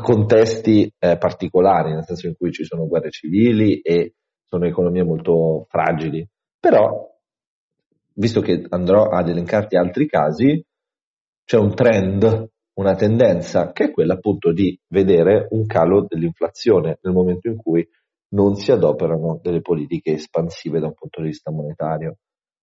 contesti 0.00 0.92
eh, 0.98 1.16
particolari, 1.18 1.92
nel 1.92 2.04
senso 2.04 2.26
in 2.26 2.36
cui 2.36 2.52
ci 2.52 2.64
sono 2.64 2.86
guerre 2.86 3.10
civili 3.10 3.80
e 3.80 4.14
sono 4.44 4.66
economie 4.66 5.02
molto 5.02 5.66
fragili, 5.68 6.26
però, 6.58 7.08
visto 8.14 8.40
che 8.40 8.64
andrò 8.68 9.08
ad 9.08 9.28
elencarti 9.28 9.76
altri 9.76 10.06
casi, 10.06 10.64
c'è 11.44 11.58
un 11.58 11.74
trend, 11.74 12.50
una 12.74 12.94
tendenza, 12.94 13.72
che 13.72 13.84
è 13.84 13.90
quella 13.90 14.14
appunto 14.14 14.52
di 14.52 14.78
vedere 14.88 15.46
un 15.50 15.66
calo 15.66 16.06
dell'inflazione 16.08 16.98
nel 17.02 17.14
momento 17.14 17.48
in 17.48 17.56
cui 17.56 17.86
non 18.28 18.54
si 18.54 18.72
adoperano 18.72 19.38
delle 19.42 19.60
politiche 19.60 20.12
espansive 20.12 20.80
da 20.80 20.86
un 20.86 20.94
punto 20.94 21.20
di 21.20 21.28
vista 21.28 21.50
monetario. 21.50 22.18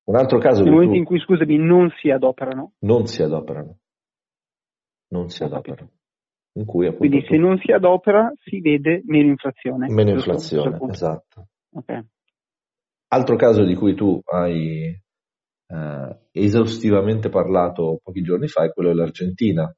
Un 0.05 0.17
altro 0.17 0.37
caso... 0.39 0.63
Nel 0.63 0.73
momento 0.73 0.97
in 0.97 1.05
cui, 1.05 1.19
scusami, 1.19 1.57
non 1.57 1.89
si 2.01 2.09
adoperano? 2.09 2.73
Non 2.79 3.07
si 3.07 3.23
adoperano 3.23 3.77
non 5.13 5.29
si 5.29 5.43
adoperano. 5.43 5.91
Cui, 6.53 6.85
appunto, 6.85 7.07
Quindi 7.07 7.25
se 7.27 7.37
non 7.37 7.57
si 7.57 7.71
adopera 7.71 8.31
si 8.43 8.61
vede 8.61 9.01
meno 9.05 9.29
inflazione. 9.29 9.87
Meno 9.89 10.11
inflazione, 10.11 10.77
esatto. 10.91 11.47
Okay. 11.71 12.05
Altro 13.07 13.35
caso 13.35 13.63
di 13.63 13.73
cui 13.73 13.95
tu 13.95 14.19
hai 14.23 14.95
eh, 15.67 16.19
esaustivamente 16.31 17.29
parlato 17.29 17.99
pochi 18.03 18.21
giorni 18.21 18.47
fa 18.47 18.65
è 18.65 18.71
quello 18.71 18.89
dell'Argentina. 18.89 19.75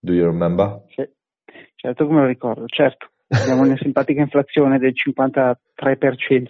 Do 0.00 0.12
you 0.12 0.24
remember? 0.24 0.84
Sì. 0.88 1.06
Certo 1.74 2.06
come 2.06 2.20
lo 2.20 2.26
ricordo, 2.26 2.66
certo. 2.66 3.10
Abbiamo 3.28 3.62
una 3.62 3.76
simpatica 3.76 4.22
inflazione 4.22 4.78
del 4.78 4.94
53% 4.94 5.56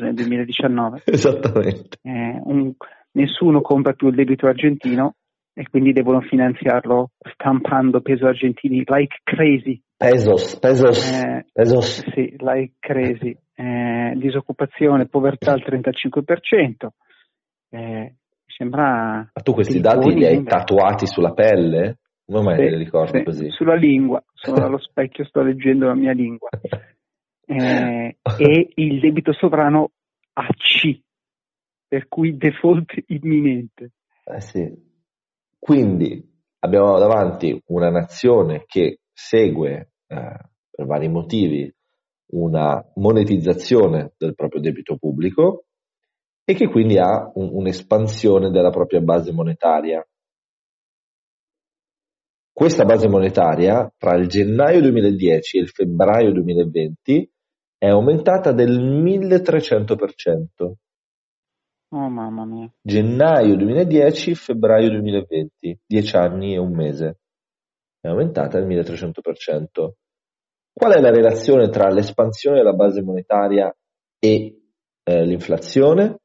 nel 0.03 0.15
2019. 0.15 1.03
Esattamente. 1.07 1.99
Eh, 2.03 2.41
un, 2.45 2.73
nessuno 3.13 3.61
compra 3.61 3.95
più 3.95 4.09
il 4.09 4.15
debito 4.15 4.47
argentino 4.47 5.17
e 5.59 5.69
quindi 5.69 5.93
devono 5.93 6.21
finanziarlo 6.21 7.11
stampando 7.33 8.00
peso 8.00 8.27
argentini 8.27 8.85
like 8.87 9.19
crazy. 9.25 9.83
Pesos, 9.97 10.57
pesos, 10.57 11.11
eh, 11.11 11.47
pesos. 11.53 12.05
Sì, 12.12 12.37
like 12.38 12.75
crazy. 12.79 13.37
Eh, 13.57 14.12
disoccupazione, 14.15 15.09
povertà 15.09 15.50
al 15.50 15.65
35%. 15.67 16.91
Eh, 17.71 18.15
sembra... 18.47 18.85
Ma 19.35 19.43
tu 19.43 19.53
questi 19.53 19.81
dati 19.81 20.15
li 20.15 20.25
hai 20.25 20.45
tatuati 20.45 21.09
sulla 21.09 21.33
pelle? 21.33 21.99
Come 22.25 22.45
mai 22.45 22.57
sì, 22.57 22.77
li 22.77 22.77
ricordi 22.77 23.19
sì, 23.19 23.25
così? 23.25 23.50
Sulla 23.50 23.75
lingua, 23.75 24.23
sono 24.35 24.62
allo 24.65 24.79
specchio, 24.79 25.25
sto 25.25 25.43
leggendo 25.43 25.87
la 25.87 25.95
mia 25.95 26.12
lingua. 26.12 26.50
Eh, 27.47 28.17
e 28.38 28.69
il 28.77 29.00
debito 29.00 29.33
sovrano 29.33 29.91
a 30.35 30.47
C, 30.55 31.00
per 31.88 32.07
cui 32.07 32.37
default 32.37 32.93
imminente. 33.07 33.91
Eh 34.25 34.41
sì, 34.41 34.87
quindi 35.59 36.25
abbiamo 36.61 36.99
davanti 36.99 37.61
una 37.67 37.91
nazione 37.91 38.65
che 38.67 39.00
segue 39.12 39.93
eh, 40.07 40.38
per 40.71 40.87
vari 40.87 41.09
motivi 41.09 41.73
una 42.30 42.85
monetizzazione 42.97 44.13
del 44.17 44.35
proprio 44.35 44.61
debito 44.61 44.97
pubblico 44.97 45.65
e 46.45 46.54
che 46.54 46.69
quindi 46.69 46.99
ha 46.99 47.30
un, 47.35 47.50
un'espansione 47.52 48.50
della 48.50 48.71
propria 48.71 49.00
base 49.00 49.32
monetaria. 49.32 50.06
Questa 52.52 52.85
base 52.85 53.09
monetaria 53.09 53.93
tra 53.97 54.17
il 54.17 54.26
gennaio 54.26 54.80
2010 54.80 55.59
e 55.59 55.61
il 55.61 55.69
febbraio 55.69 56.32
2020 56.32 57.30
è 57.78 57.89
aumentata 57.89 58.52
del 58.52 58.80
1300%. 58.80 60.73
Oh 61.91 62.11
mamma 62.11 62.45
mia. 62.45 62.71
Gennaio 62.83 63.57
2010, 63.57 64.35
febbraio 64.35 64.91
2020, 64.91 65.81
dieci 65.87 66.17
anni 66.17 66.53
e 66.53 66.59
un 66.59 66.75
mese. 66.75 67.21
È 67.99 68.09
aumentata 68.09 68.61
del 68.61 68.69
1300%. 68.69 69.93
Qual 70.71 70.93
è 70.93 71.01
la 71.01 71.11
relazione 71.11 71.71
tra 71.71 71.89
l'espansione 71.89 72.59
della 72.59 72.75
base 72.75 73.01
monetaria 73.01 73.75
e 74.19 74.61
eh, 75.03 75.25
l'inflazione? 75.25 76.19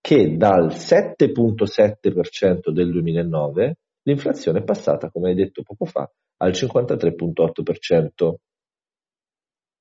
Che 0.00 0.36
dal 0.36 0.68
7.7% 0.68 2.70
del 2.70 2.92
2009 2.92 3.78
l'inflazione 4.02 4.60
è 4.60 4.64
passata, 4.64 5.10
come 5.10 5.30
hai 5.30 5.34
detto 5.34 5.62
poco 5.62 5.84
fa, 5.84 6.08
al 6.36 6.52
53.8%. 6.52 8.34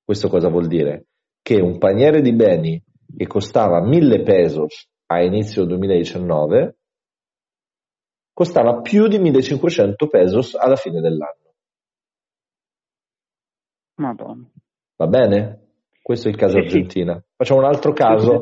Questo 0.04 0.30
cosa 0.30 0.50
vuol 0.50 0.65
dire? 0.65 1.06
Che 1.44 1.62
un 1.62 1.78
paniere 1.78 2.22
di 2.22 2.34
beni 2.34 2.84
che 3.15 3.28
costava 3.28 3.82
1000 3.82 4.24
pesos 4.24 4.89
a 5.08 5.22
inizio 5.22 5.65
2019 5.65 6.78
costava 8.34 8.82
più 8.82 9.08
di 9.08 9.18
1500 9.18 10.08
pesos 10.08 10.56
alla 10.56 10.76
fine 10.76 11.00
dell'anno. 11.00 11.54
Madonna. 13.96 14.46
Va 14.98 15.08
bene? 15.08 15.62
Questo 16.02 16.28
è 16.28 16.32
il 16.32 16.38
caso 16.38 16.60
sì, 16.60 16.60
Argentina. 16.60 17.24
Facciamo 17.36 17.62
un 17.62 17.65
altro 17.65 17.94
caso, 17.94 18.41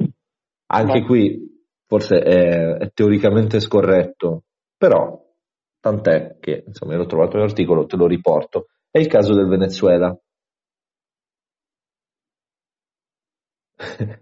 anche 0.67 0.99
Ma... 0.99 1.05
qui 1.05 1.51
forse 1.85 2.17
è, 2.17 2.77
è, 2.77 2.91
teoricamente 2.91 3.59
scorretto, 3.59 4.45
però 4.75 5.21
tant'è 5.79 6.37
che 6.39 6.63
insomma 6.65 6.95
l'ho 6.95 7.05
trovato 7.05 7.37
nell'articolo, 7.37 7.85
te 7.85 7.95
lo 7.95 8.07
riporto. 8.07 8.67
È 8.89 8.97
il 8.97 9.07
caso 9.07 9.33
del 9.33 9.47
Venezuela. 9.47 10.17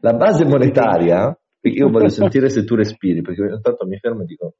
La 0.00 0.12
base 0.12 0.44
monetaria 0.44 1.36
io 1.68 1.88
voglio 1.88 2.08
sentire 2.08 2.48
se 2.48 2.64
tu 2.64 2.74
respiri, 2.74 3.22
perché 3.22 3.42
ogni 3.42 3.60
tanto 3.60 3.86
mi 3.86 3.98
fermo 3.98 4.22
e 4.22 4.24
dico, 4.24 4.54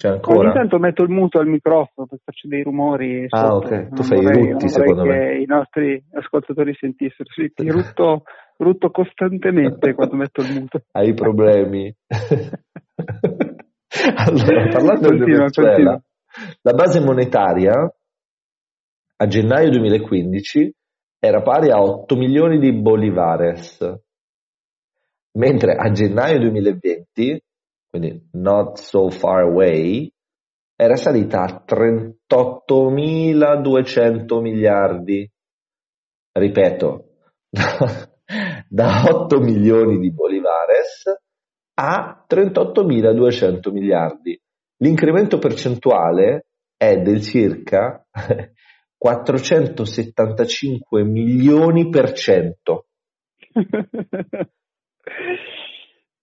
c'è 0.00 0.08
ancora? 0.08 0.48
Ogni 0.48 0.52
tanto 0.54 0.78
metto 0.78 1.02
il 1.02 1.10
muto 1.10 1.38
al 1.38 1.46
microfono 1.46 2.06
perché 2.06 2.22
faccio 2.24 2.48
dei 2.48 2.62
rumori. 2.62 3.26
Ah, 3.28 3.48
sotto. 3.48 3.66
ok, 3.66 3.88
tu 3.90 4.02
fai 4.02 4.22
vorrei, 4.22 4.44
i 4.44 4.50
rutti 4.52 4.68
secondo 4.70 5.04
me. 5.04 5.38
i 5.38 5.44
nostri 5.44 6.02
ascoltatori 6.12 6.74
sentissero. 6.74 7.28
Sì, 7.30 7.52
ti 7.54 7.68
rutto, 7.68 8.22
rutto 8.56 8.90
costantemente 8.90 9.92
quando 9.94 10.16
metto 10.16 10.40
il 10.40 10.54
muto. 10.54 10.80
Hai 10.92 11.12
problemi. 11.12 11.94
allora, 14.16 14.68
parlando 14.68 15.08
continua, 15.08 15.24
di 15.26 15.32
Venezuela, 15.32 16.02
la 16.62 16.72
base 16.72 17.00
monetaria 17.00 17.94
a 19.16 19.26
gennaio 19.26 19.68
2015 19.68 20.74
era 21.18 21.42
pari 21.42 21.70
a 21.70 21.78
8 21.78 22.16
milioni 22.16 22.58
di 22.58 22.72
bolivares, 22.72 23.84
mentre 25.38 25.76
a 25.76 25.90
gennaio 25.90 26.40
2020, 26.40 27.40
quindi 27.88 28.28
not 28.32 28.78
so 28.78 29.08
far 29.10 29.42
away, 29.42 30.10
era 30.76 30.96
salita 30.96 31.42
a 31.42 31.64
38.200 31.66 34.40
miliardi. 34.40 35.30
Ripeto, 36.32 37.08
da 38.68 39.04
8 39.08 39.40
milioni 39.40 39.98
di 39.98 40.12
bolivares 40.12 41.02
a 41.74 42.24
38.200 42.28 43.72
miliardi. 43.72 44.40
L'incremento 44.78 45.38
percentuale 45.38 46.46
è 46.76 47.00
del 47.02 47.20
circa 47.20 48.06
475 48.96 51.04
milioni 51.04 51.88
per 51.88 52.12
cento. 52.12 52.86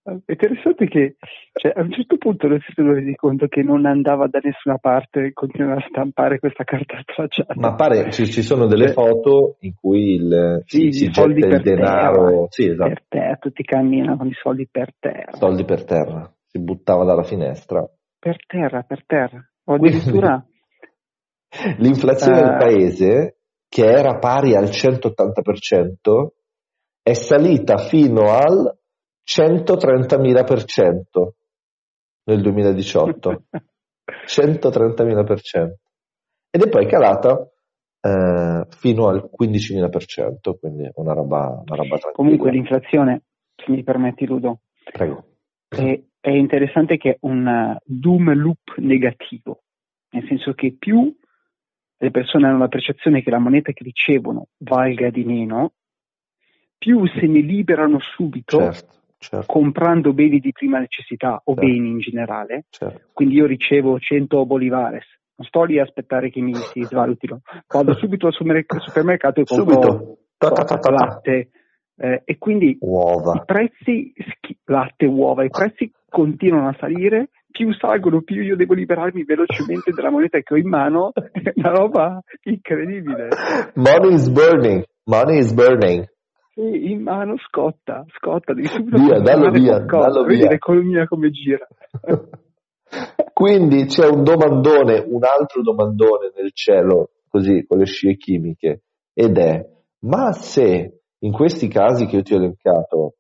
È 0.08 0.32
interessante 0.32 0.88
che 0.88 1.17
cioè, 1.52 1.73
a 1.76 1.82
un 1.82 1.91
certo 1.91 2.15
punto 2.15 2.47
non 2.47 2.60
si 2.62 2.71
sono 2.73 2.93
resi 2.93 3.13
conto 3.15 3.47
che 3.47 3.62
non 3.62 3.86
andava 3.86 4.28
da 4.28 4.39
nessuna 4.41 4.78
parte 4.78 5.26
e 5.26 5.34
continuava 5.34 5.82
a 5.82 5.86
stampare 5.89 6.39
questa 6.39 6.63
carta 6.63 6.97
stracciata. 7.02 7.54
Ma 7.58 7.76
pare 7.76 8.10
ci, 8.12 8.26
ci 8.26 8.41
sono 8.41 8.67
delle 8.67 8.93
cioè, 8.93 8.93
foto 8.93 9.58
in 9.62 9.73
cui 9.73 10.13
il, 10.13 10.62
sì, 10.65 10.93
si, 10.93 11.00
si 11.00 11.10
getta 11.10 11.28
il 11.30 11.62
denaro. 11.62 12.26
Terra, 12.26 12.45
sì, 12.47 12.69
esatto. 12.69 12.88
Per 12.88 13.04
terra, 13.10 13.36
tutti 13.36 13.63
camminano 13.63 14.15
con 14.15 14.28
i 14.28 14.34
soldi 14.41 14.65
per 14.71 14.93
terra. 14.97 15.34
Soldi 15.34 15.65
per 15.65 15.84
terra, 15.84 16.34
si 16.45 16.60
buttava 16.60 17.04
dalla 17.04 17.23
finestra. 17.23 17.86
Per 18.17 18.45
terra, 18.45 18.84
per 18.84 19.04
terra. 19.06 19.45
O 19.65 19.73
addirittura... 19.73 20.41
L'inflazione 21.80 22.39
uh, 22.39 22.43
del 22.43 22.58
paese, 22.58 23.38
che 23.67 23.86
era 23.86 24.19
pari 24.19 24.56
al 24.56 24.65
180%, 24.65 26.28
è 27.02 27.13
salita 27.13 27.78
fino 27.78 28.32
al 28.32 28.77
130.000% 29.28 31.28
nel 32.24 32.42
2018. 32.42 33.44
130.000%. 34.26 35.74
Ed 36.50 36.63
è 36.63 36.70
poi 36.70 36.88
calata 36.88 37.52
eh, 38.00 38.66
fino 38.70 39.08
al 39.08 39.30
15.000%, 39.30 40.58
quindi 40.60 40.90
una 40.96 41.13
roba, 41.13 41.62
una 41.66 41.76
roba. 41.76 41.98
Comunque 42.13 42.52
l'inflazione, 42.52 43.24
se 43.56 43.72
mi 43.72 43.84
permetti 43.84 44.26
Ludo, 44.26 44.62
Prego. 44.92 45.26
È, 45.68 46.02
è 46.20 46.30
interessante 46.30 46.98
che 46.98 47.12
è 47.12 47.18
un 47.22 47.78
doom 47.84 48.34
loop 48.34 48.78
negativo, 48.78 49.63
nel 50.12 50.26
senso 50.28 50.54
che 50.54 50.76
più 50.78 51.13
le 52.00 52.12
persone 52.12 52.48
hanno 52.48 52.60
la 52.60 52.68
percezione 52.68 53.22
che 53.22 53.30
la 53.30 53.40
moneta 53.40 53.72
che 53.72 53.84
ricevono 53.84 54.48
valga 54.58 55.10
di 55.10 55.24
meno, 55.24 55.74
più 56.78 57.06
se 57.08 57.26
ne 57.26 57.40
liberano 57.40 58.00
subito 58.00 58.72
Certo, 58.72 58.96
certo, 59.17 59.45
comprando 59.51 60.13
beni 60.13 60.39
di 60.39 60.51
prima 60.51 60.80
necessità 60.80 61.41
o 61.43 61.53
Certo. 61.53 61.62
beni 61.62 61.89
in 61.89 61.99
generale. 61.99 62.65
certo. 62.69 63.01
Quindi 63.13 63.36
io 63.36 63.45
ricevo 63.45 63.99
100 63.99 64.45
bolivares, 64.45 65.06
non 65.36 65.47
sto 65.47 65.63
lì 65.63 65.80
a 65.80 65.84
aspettare 65.84 66.30
che 66.30 66.41
mi 66.41 66.53
si 66.56 66.84
svalutino, 66.86 67.41
vado 67.67 67.93
subito 67.95 68.27
al 68.27 68.34
supermerc- 68.34 68.80
supermercato 68.82 69.41
e 69.41 69.43
compro 69.45 69.82
Subito. 69.82 70.17
Ta 70.38 70.49
ta 70.51 70.77
ta 70.77 70.91
latte 70.91 71.49
eh, 71.99 72.21
e 72.23 72.38
quindi 72.38 72.69
i 72.69 72.77
Uova. 72.82 73.41
prezzi, 73.43 74.13
schi- 74.15 74.58
latte, 74.65 75.06
uova, 75.08 75.43
i 75.43 75.49
prezzi 75.49 75.91
continuano 76.08 76.67
a 76.69 76.75
salire, 76.80 77.30
più 77.49 77.73
salgono 77.73 78.21
più 78.21 78.43
io 78.43 78.56
devo 78.56 78.75
liberarmi 78.75 79.23
velocemente 79.23 79.91
della 79.91 80.12
moneta 80.12 80.39
che 80.39 80.53
ho 80.53 80.58
in 80.58 80.69
mano, 80.69 81.12
è 81.34 81.51
una 81.56 81.71
roba 81.71 82.21
incredibile. 82.43 83.30
Money 83.73 84.13
is 84.13 84.30
burning. 84.30 84.84
Money 85.06 85.39
is 85.39 85.53
burning. 85.53 86.06
Sì, 86.58 86.89
in 86.91 87.04
mano 87.04 87.36
scotta, 87.38 88.04
scotta, 88.17 88.54
devi 88.54 88.65
subito 88.65 88.98
Via, 88.98 89.20
dallo 89.20 89.52
via, 89.52 89.76
qualcosa, 89.76 90.08
dallo 90.08 90.24
vedi 90.24 90.39
via. 90.39 90.50
l'economia 90.50 91.06
come 91.06 91.30
gira. 91.30 91.67
Quindi 93.32 93.86
c'è 93.86 94.08
un 94.08 94.24
domandone, 94.24 95.06
un 95.08 95.24
altro 95.24 95.62
domandone 95.62 96.32
nel 96.36 96.52
cielo, 96.54 97.12
così 97.30 97.63
con 97.67 97.78
le 97.78 97.86
scie 97.86 98.17
chimiche, 98.17 98.82
ed 99.13 99.38
è: 99.38 99.63
ma 100.00 100.32
se 100.32 101.02
in 101.20 101.32
questi 101.32 101.67
casi 101.67 102.08
che 102.08 102.15
io 102.15 102.22
ti 102.24 102.34
ho 102.34 102.38
elencato 102.38 103.17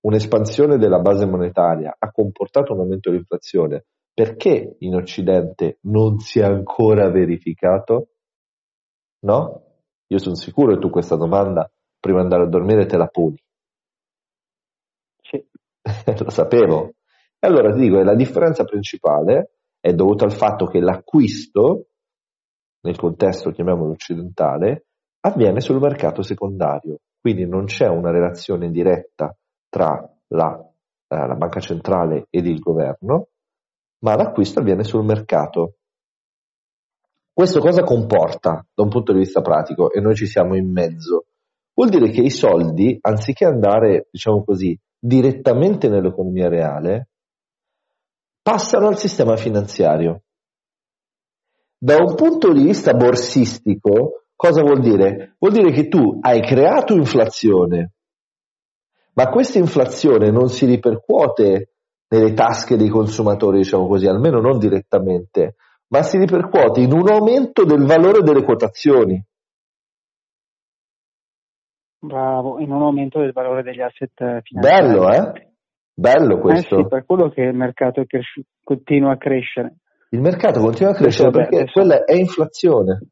un'espansione 0.00 0.78
della 0.78 1.00
base 1.00 1.26
monetaria 1.26 1.94
ha 1.98 2.10
comportato 2.10 2.72
un 2.72 2.80
aumento 2.80 3.10
dell'inflazione, 3.10 3.84
perché 4.14 4.76
in 4.78 4.94
Occidente 4.94 5.76
non 5.82 6.20
si 6.20 6.40
è 6.40 6.44
ancora 6.44 7.10
verificato? 7.10 8.08
No? 9.26 9.62
Io 10.06 10.18
sono 10.18 10.36
sicuro 10.36 10.72
che 10.72 10.80
tu 10.80 10.88
questa 10.88 11.16
domanda 11.16 11.70
prima 12.02 12.18
di 12.18 12.24
andare 12.24 12.42
a 12.42 12.48
dormire 12.48 12.86
te 12.86 12.96
la 12.96 13.06
poni. 13.06 13.40
Sì. 15.22 15.46
lo 16.24 16.30
sapevo. 16.30 16.94
E 17.38 17.46
allora 17.46 17.72
ti 17.72 17.78
dico 17.78 17.98
che 17.98 18.04
la 18.04 18.16
differenza 18.16 18.64
principale 18.64 19.52
è 19.78 19.92
dovuta 19.92 20.24
al 20.24 20.32
fatto 20.32 20.66
che 20.66 20.80
l'acquisto, 20.80 21.86
nel 22.80 22.96
contesto 22.96 23.50
chiamiamolo 23.50 23.92
occidentale, 23.92 24.86
avviene 25.20 25.60
sul 25.60 25.78
mercato 25.78 26.22
secondario. 26.22 26.98
Quindi 27.20 27.46
non 27.46 27.66
c'è 27.66 27.86
una 27.86 28.10
relazione 28.10 28.70
diretta 28.70 29.34
tra 29.68 29.96
la, 30.28 30.72
eh, 31.08 31.26
la 31.26 31.34
banca 31.36 31.60
centrale 31.60 32.26
ed 32.30 32.46
il 32.46 32.58
governo, 32.58 33.28
ma 34.00 34.16
l'acquisto 34.16 34.58
avviene 34.58 34.82
sul 34.82 35.04
mercato. 35.04 35.76
Questo 37.32 37.60
cosa 37.60 37.84
comporta 37.84 38.66
da 38.74 38.82
un 38.82 38.88
punto 38.88 39.12
di 39.12 39.20
vista 39.20 39.40
pratico? 39.40 39.92
E 39.92 40.00
noi 40.00 40.16
ci 40.16 40.26
siamo 40.26 40.56
in 40.56 40.70
mezzo. 40.70 41.26
Vuol 41.74 41.88
dire 41.88 42.10
che 42.10 42.20
i 42.20 42.30
soldi, 42.30 42.98
anziché 43.00 43.44
andare, 43.44 44.08
diciamo 44.10 44.44
così, 44.44 44.78
direttamente 44.98 45.88
nell'economia 45.88 46.48
reale, 46.48 47.08
passano 48.42 48.88
al 48.88 48.98
sistema 48.98 49.36
finanziario. 49.36 50.22
Da 51.78 51.96
un 51.96 52.14
punto 52.14 52.52
di 52.52 52.62
vista 52.62 52.92
borsistico, 52.94 54.24
cosa 54.36 54.62
vuol 54.62 54.80
dire? 54.80 55.36
Vuol 55.38 55.52
dire 55.52 55.72
che 55.72 55.88
tu 55.88 56.18
hai 56.20 56.40
creato 56.40 56.94
inflazione, 56.94 57.92
ma 59.14 59.28
questa 59.28 59.58
inflazione 59.58 60.30
non 60.30 60.48
si 60.48 60.66
ripercuote 60.66 61.72
nelle 62.08 62.34
tasche 62.34 62.76
dei 62.76 62.88
consumatori, 62.88 63.58
diciamo 63.58 63.86
così, 63.86 64.06
almeno 64.06 64.40
non 64.40 64.58
direttamente, 64.58 65.56
ma 65.88 66.02
si 66.02 66.18
ripercuote 66.18 66.80
in 66.80 66.92
un 66.92 67.08
aumento 67.08 67.64
del 67.64 67.84
valore 67.84 68.22
delle 68.22 68.44
quotazioni. 68.44 69.22
Bravo, 72.04 72.58
in 72.58 72.72
un 72.72 72.82
aumento 72.82 73.20
del 73.20 73.30
valore 73.30 73.62
degli 73.62 73.80
asset 73.80 74.10
eh, 74.20 74.40
finanziari. 74.42 74.88
Bello, 74.88 75.08
eh? 75.08 75.50
Bello 75.94 76.38
questo. 76.40 76.78
Eh 76.78 76.82
sì, 76.82 76.88
per 76.88 77.04
quello 77.04 77.28
che 77.28 77.42
il 77.42 77.54
mercato 77.54 78.04
cresci- 78.04 78.44
continua 78.60 79.12
a 79.12 79.16
crescere. 79.16 79.76
Il 80.08 80.20
mercato 80.20 80.58
continua 80.60 80.90
a 80.90 80.96
crescere 80.96 81.30
vabbè, 81.30 81.42
perché 81.42 81.56
adesso- 81.58 81.72
quella 81.72 82.04
è 82.04 82.14
inflazione. 82.14 83.06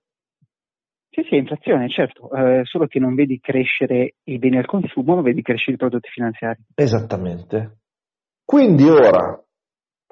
Sì, 1.09 1.23
sì, 1.29 1.37
inflazione, 1.37 1.89
certo, 1.89 2.33
eh, 2.33 2.63
solo 2.65 2.87
che 2.87 2.99
non 2.99 3.15
vedi 3.15 3.39
crescere 3.39 4.15
i 4.25 4.39
beni 4.39 4.59
al 4.59 4.67
consumo, 4.67 5.15
ma 5.15 5.23
vedi 5.23 5.43
crescere 5.43 5.75
i 5.75 5.79
prodotti 5.79 6.09
finanziari. 6.09 6.61
Esattamente. 6.75 7.79
Quindi 8.45 8.89
ora 8.89 9.41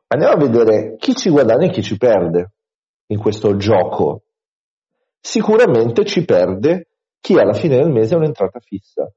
andiamo 0.07 0.35
a 0.35 0.37
vedere 0.37 0.95
chi 0.99 1.14
ci 1.17 1.31
guadagna 1.31 1.67
e 1.67 1.71
chi 1.71 1.83
ci 1.83 1.97
perde 1.97 2.53
in 3.07 3.19
questo 3.19 3.57
gioco. 3.57 4.23
Sicuramente 5.19 6.05
ci 6.05 6.25
perde 6.25 6.88
chi 7.21 7.39
alla 7.39 7.53
fine 7.53 7.77
del 7.77 7.91
mese 7.91 8.15
ha 8.15 8.19
un'entrata 8.19 8.59
fissa. 8.61 9.13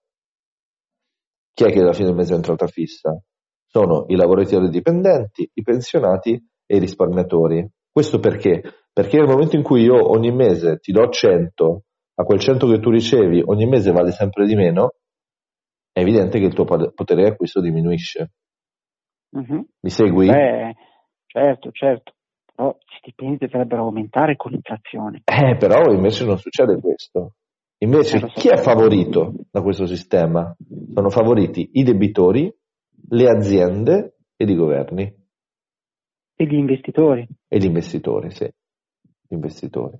Chi 1.54 1.64
è 1.64 1.72
che 1.72 1.80
alla 1.80 1.94
fine 1.94 2.08
del 2.08 2.16
mese 2.16 2.32
ha 2.32 2.36
un'entrata 2.36 2.68
fissa? 2.68 3.22
Sono 3.66 4.06
i 4.08 4.16
lavoratori 4.16 4.70
dipendenti, 4.70 5.50
i 5.54 5.62
pensionati 5.62 6.34
e 6.66 6.76
i 6.76 6.80
risparmiatori. 6.80 7.68
Questo 7.92 8.20
perché? 8.20 8.62
Perché 8.92 9.18
nel 9.18 9.28
momento 9.28 9.56
in 9.56 9.64
cui 9.64 9.84
io 9.84 10.10
ogni 10.12 10.32
mese 10.32 10.78
ti 10.80 10.92
do 10.92 11.08
100, 11.08 11.84
a 12.16 12.24
quel 12.24 12.40
100 12.40 12.68
che 12.68 12.80
tu 12.80 12.90
ricevi 12.90 13.42
ogni 13.46 13.66
mese 13.66 13.92
vale 13.92 14.12
sempre 14.12 14.46
di 14.46 14.56
meno, 14.56 14.96
è 15.92 16.00
evidente 16.00 16.40
che 16.40 16.46
il 16.46 16.54
tuo 16.54 16.66
potere 16.66 17.24
di 17.24 17.30
acquisto 17.30 17.62
diminuisce. 17.62 18.32
Mhm. 19.32 19.66
Mi 19.82 19.90
segui? 19.90 20.28
Beh, 20.28 20.76
certo, 21.26 21.72
certo, 21.72 22.14
però 22.54 22.76
gli 22.78 22.98
stipendi 23.00 23.48
dovrebbero 23.48 23.84
aumentare 23.84 24.36
con 24.36 24.52
l'inflazione. 24.52 25.22
Eh, 25.26 25.56
però 25.58 25.92
invece 25.92 26.26
non 26.26 26.38
succede 26.38 26.80
questo. 26.80 27.36
Invece 27.84 28.20
chi 28.36 28.48
è 28.48 28.58
favorito 28.58 29.34
da 29.50 29.62
questo 29.62 29.88
sistema? 29.88 30.56
Sono 30.94 31.10
favoriti 31.10 31.68
i 31.74 31.84
debitori, 31.84 32.54
le 33.10 33.28
aziende 33.28 34.18
ed 34.36 34.50
i 34.50 34.56
governi 34.56 35.12
E 36.36 36.46
gli 36.46 36.54
investitori? 36.54 37.28
e 37.48 37.58
gli 37.58 37.66
investitori, 37.66 38.30
sì. 38.30 38.46
Gli 38.46 39.34
investitori. 39.34 39.98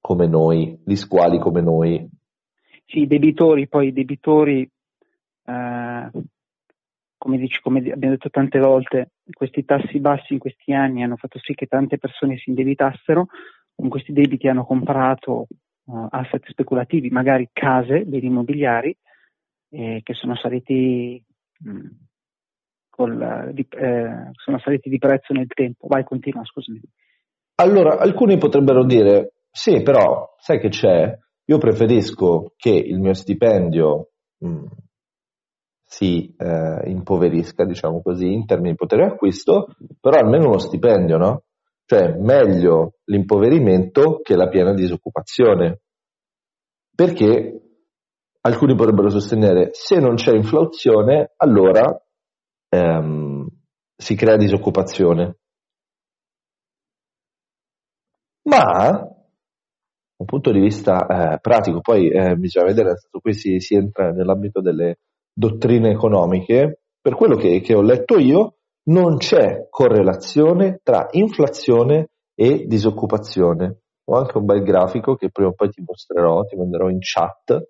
Come 0.00 0.28
noi, 0.28 0.80
gli 0.84 0.94
squali 0.94 1.40
come 1.40 1.62
noi. 1.62 2.08
Sì, 2.86 3.00
i 3.00 3.06
debitori, 3.08 3.66
poi 3.66 3.88
i 3.88 3.92
debitori, 3.92 4.62
eh, 5.46 6.10
come, 7.16 7.38
dici, 7.38 7.60
come 7.60 7.80
abbiamo 7.80 8.14
detto 8.14 8.30
tante 8.30 8.60
volte, 8.60 9.14
questi 9.32 9.64
tassi 9.64 9.98
bassi 9.98 10.34
in 10.34 10.38
questi 10.38 10.72
anni 10.72 11.02
hanno 11.02 11.16
fatto 11.16 11.40
sì 11.40 11.54
che 11.54 11.66
tante 11.66 11.98
persone 11.98 12.36
si 12.36 12.50
indebitassero, 12.50 13.26
con 13.74 13.88
questi 13.88 14.12
debiti 14.12 14.46
hanno 14.46 14.64
comprato 14.64 15.48
eh, 15.86 16.06
asset 16.10 16.46
speculativi, 16.48 17.08
magari 17.10 17.48
case, 17.52 18.04
beni 18.04 18.26
immobiliari, 18.26 18.96
eh, 19.70 20.00
che 20.02 20.14
sono 20.14 20.36
saliti, 20.36 21.22
mh, 21.58 21.88
col, 22.90 23.50
di, 23.52 23.66
eh, 23.70 24.30
sono 24.32 24.58
saliti 24.58 24.88
di 24.88 24.98
prezzo 24.98 25.32
nel 25.32 25.48
tempo. 25.48 25.86
Vai, 25.88 26.04
continua, 26.04 26.44
scusami. 26.44 26.80
Allora, 27.56 27.98
alcuni 27.98 28.36
potrebbero 28.38 28.84
dire, 28.84 29.34
sì, 29.50 29.82
però, 29.82 30.34
sai 30.38 30.58
che 30.58 30.68
c'è? 30.68 31.16
Io 31.46 31.58
preferisco 31.58 32.52
che 32.56 32.70
il 32.70 32.98
mio 32.98 33.14
stipendio 33.14 34.08
mh, 34.38 34.64
si 35.84 36.34
eh, 36.36 36.90
impoverisca, 36.90 37.64
diciamo 37.64 38.02
così, 38.02 38.32
in 38.32 38.46
termini 38.46 38.70
di 38.70 38.76
potere 38.76 39.06
d'acquisto, 39.06 39.68
però 40.00 40.18
almeno 40.18 40.48
uno 40.48 40.58
stipendio, 40.58 41.16
no? 41.16 41.42
Cioè, 41.86 42.16
meglio 42.18 42.94
l'impoverimento 43.04 44.20
che 44.22 44.36
la 44.36 44.48
piena 44.48 44.72
disoccupazione. 44.72 45.80
Perché 46.94 47.60
alcuni 48.40 48.74
potrebbero 48.74 49.10
sostenere, 49.10 49.70
se 49.72 49.96
non 49.96 50.14
c'è 50.14 50.32
inflazione, 50.34 51.32
allora 51.36 52.00
ehm, 52.68 53.46
si 53.96 54.14
crea 54.14 54.36
disoccupazione. 54.36 55.38
Ma 58.44 58.62
da 58.62 59.14
un 60.16 60.26
punto 60.26 60.52
di 60.52 60.60
vista 60.60 61.06
eh, 61.06 61.40
pratico, 61.40 61.80
poi 61.80 62.08
eh, 62.08 62.36
bisogna 62.36 62.66
vedere, 62.66 62.88
nel 62.88 63.20
qui 63.20 63.34
si, 63.34 63.60
si 63.60 63.74
entra 63.74 64.10
nell'ambito 64.10 64.60
delle 64.60 64.98
dottrine 65.32 65.90
economiche, 65.90 66.80
per 67.00 67.14
quello 67.14 67.36
che, 67.36 67.60
che 67.60 67.74
ho 67.74 67.82
letto 67.82 68.18
io, 68.18 68.58
non 68.84 69.16
c'è 69.16 69.68
correlazione 69.70 70.80
tra 70.82 71.08
inflazione 71.12 72.08
e 72.34 72.64
disoccupazione. 72.66 73.78
Ho 74.06 74.16
anche 74.16 74.36
un 74.36 74.44
bel 74.44 74.62
grafico 74.62 75.14
che 75.14 75.30
prima 75.30 75.50
o 75.50 75.54
poi 75.54 75.70
ti 75.70 75.82
mostrerò, 75.86 76.42
ti 76.44 76.56
manderò 76.56 76.88
in 76.88 76.98
chat. 77.00 77.68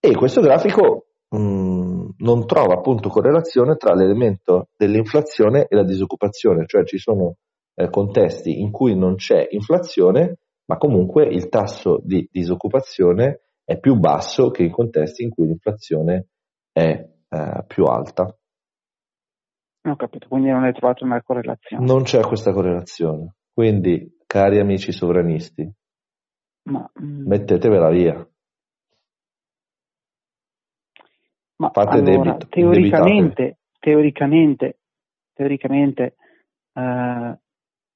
E 0.00 0.14
questo 0.14 0.40
grafico 0.40 1.06
mh, 1.28 2.14
non 2.18 2.46
trova 2.46 2.74
appunto 2.74 3.08
correlazione 3.08 3.76
tra 3.76 3.94
l'elemento 3.94 4.68
dell'inflazione 4.76 5.66
e 5.68 5.76
la 5.76 5.84
disoccupazione, 5.84 6.66
cioè 6.66 6.84
ci 6.84 6.98
sono 6.98 7.36
eh, 7.74 7.88
contesti 7.90 8.60
in 8.60 8.70
cui 8.70 8.96
non 8.96 9.14
c'è 9.16 9.46
inflazione, 9.50 10.38
ma 10.66 10.78
comunque 10.78 11.26
il 11.26 11.48
tasso 11.48 12.00
di 12.02 12.28
disoccupazione 12.30 13.42
è 13.64 13.78
più 13.78 13.94
basso 13.96 14.50
che 14.50 14.64
in 14.64 14.70
contesti 14.70 15.22
in 15.22 15.30
cui 15.30 15.46
l'inflazione 15.46 16.28
è 16.72 16.82
eh, 17.28 17.64
più 17.66 17.84
alta. 17.84 18.36
Ho 19.86 19.96
capito, 19.96 20.28
quindi 20.28 20.48
non 20.48 20.64
hai 20.64 20.72
trovato 20.72 21.04
una 21.04 21.22
correlazione. 21.22 21.84
Non 21.84 22.04
c'è 22.04 22.22
questa 22.22 22.52
correlazione. 22.52 23.34
Quindi, 23.52 24.18
cari 24.26 24.58
amici 24.58 24.92
sovranisti, 24.92 25.70
ma, 26.64 26.90
mm, 27.00 27.26
mettetevela 27.26 27.90
via. 27.90 28.28
Ma 31.56 31.70
Fate 31.70 31.98
allora, 31.98 32.32
debito, 32.32 32.48
teoricamente, 32.48 33.58
teoricamente, 33.78 34.78
teoricamente 35.34 36.16
eh, 36.72 37.38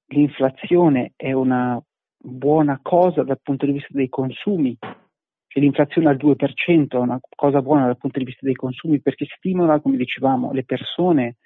l'inflazione 0.08 1.12
è 1.16 1.32
una 1.32 1.82
buona 2.16 2.78
cosa 2.82 3.22
dal 3.22 3.40
punto 3.42 3.66
di 3.66 3.72
vista 3.72 3.88
dei 3.92 4.08
consumi, 4.08 4.76
cioè 4.78 5.62
l'inflazione 5.62 6.08
al 6.08 6.16
2% 6.16 6.96
è 6.96 7.00
una 7.00 7.18
cosa 7.34 7.62
buona 7.62 7.86
dal 7.86 7.96
punto 7.96 8.18
di 8.18 8.26
vista 8.26 8.44
dei 8.44 8.54
consumi 8.54 9.00
perché 9.00 9.24
stimola, 9.36 9.80
come 9.80 9.96
dicevamo, 9.96 10.52
le 10.52 10.64
persone 10.64 11.36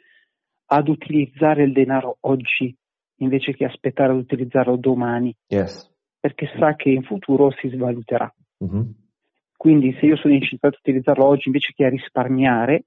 ad 0.73 0.89
utilizzare 0.89 1.65
il 1.65 1.73
denaro 1.73 2.17
oggi 2.21 2.75
invece 3.17 3.55
che 3.55 3.67
aspettare 3.67 4.13
ad 4.13 4.19
utilizzarlo 4.19 4.77
domani, 4.77 5.35
Yes. 5.49 5.91
perché 6.19 6.51
sa 6.59 6.75
che 6.77 6.89
in 6.89 7.03
futuro 7.03 7.51
si 7.51 7.69
svaluterà. 7.69 8.33
Mhm. 8.59 8.95
Quindi 9.55 9.95
se 10.01 10.07
io 10.07 10.17
sono 10.17 10.33
incitato 10.35 10.77
a 10.77 10.79
utilizzarlo 10.81 11.27
oggi 11.27 11.49
invece 11.49 11.73
che 11.75 11.85
a 11.85 11.91
risparmiare, 11.91 12.85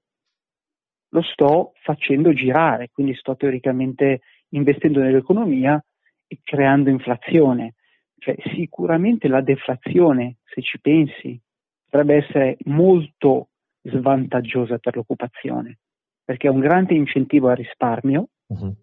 lo 1.10 1.22
sto 1.22 1.72
facendo 1.82 2.32
girare, 2.32 2.90
quindi 2.92 3.14
sto 3.14 3.36
teoricamente 3.36 4.20
investendo 4.50 5.00
nell'economia 5.00 5.82
e 6.26 6.40
creando 6.42 6.90
inflazione. 6.90 7.74
Cioè, 8.18 8.34
sicuramente 8.54 9.28
la 9.28 9.40
deflazione, 9.42 10.38
se 10.44 10.60
ci 10.60 10.80
pensi, 10.80 11.40
potrebbe 11.84 12.16
essere 12.16 12.56
molto 12.64 13.50
svantaggiosa 13.82 14.78
per 14.78 14.96
l'occupazione, 14.96 15.78
perché 16.26 16.48
è 16.48 16.50
un 16.50 16.58
grande 16.60 16.92
incentivo 16.94 17.48
al 17.48 17.56
risparmio 17.56 18.28
Mhm. 18.48 18.74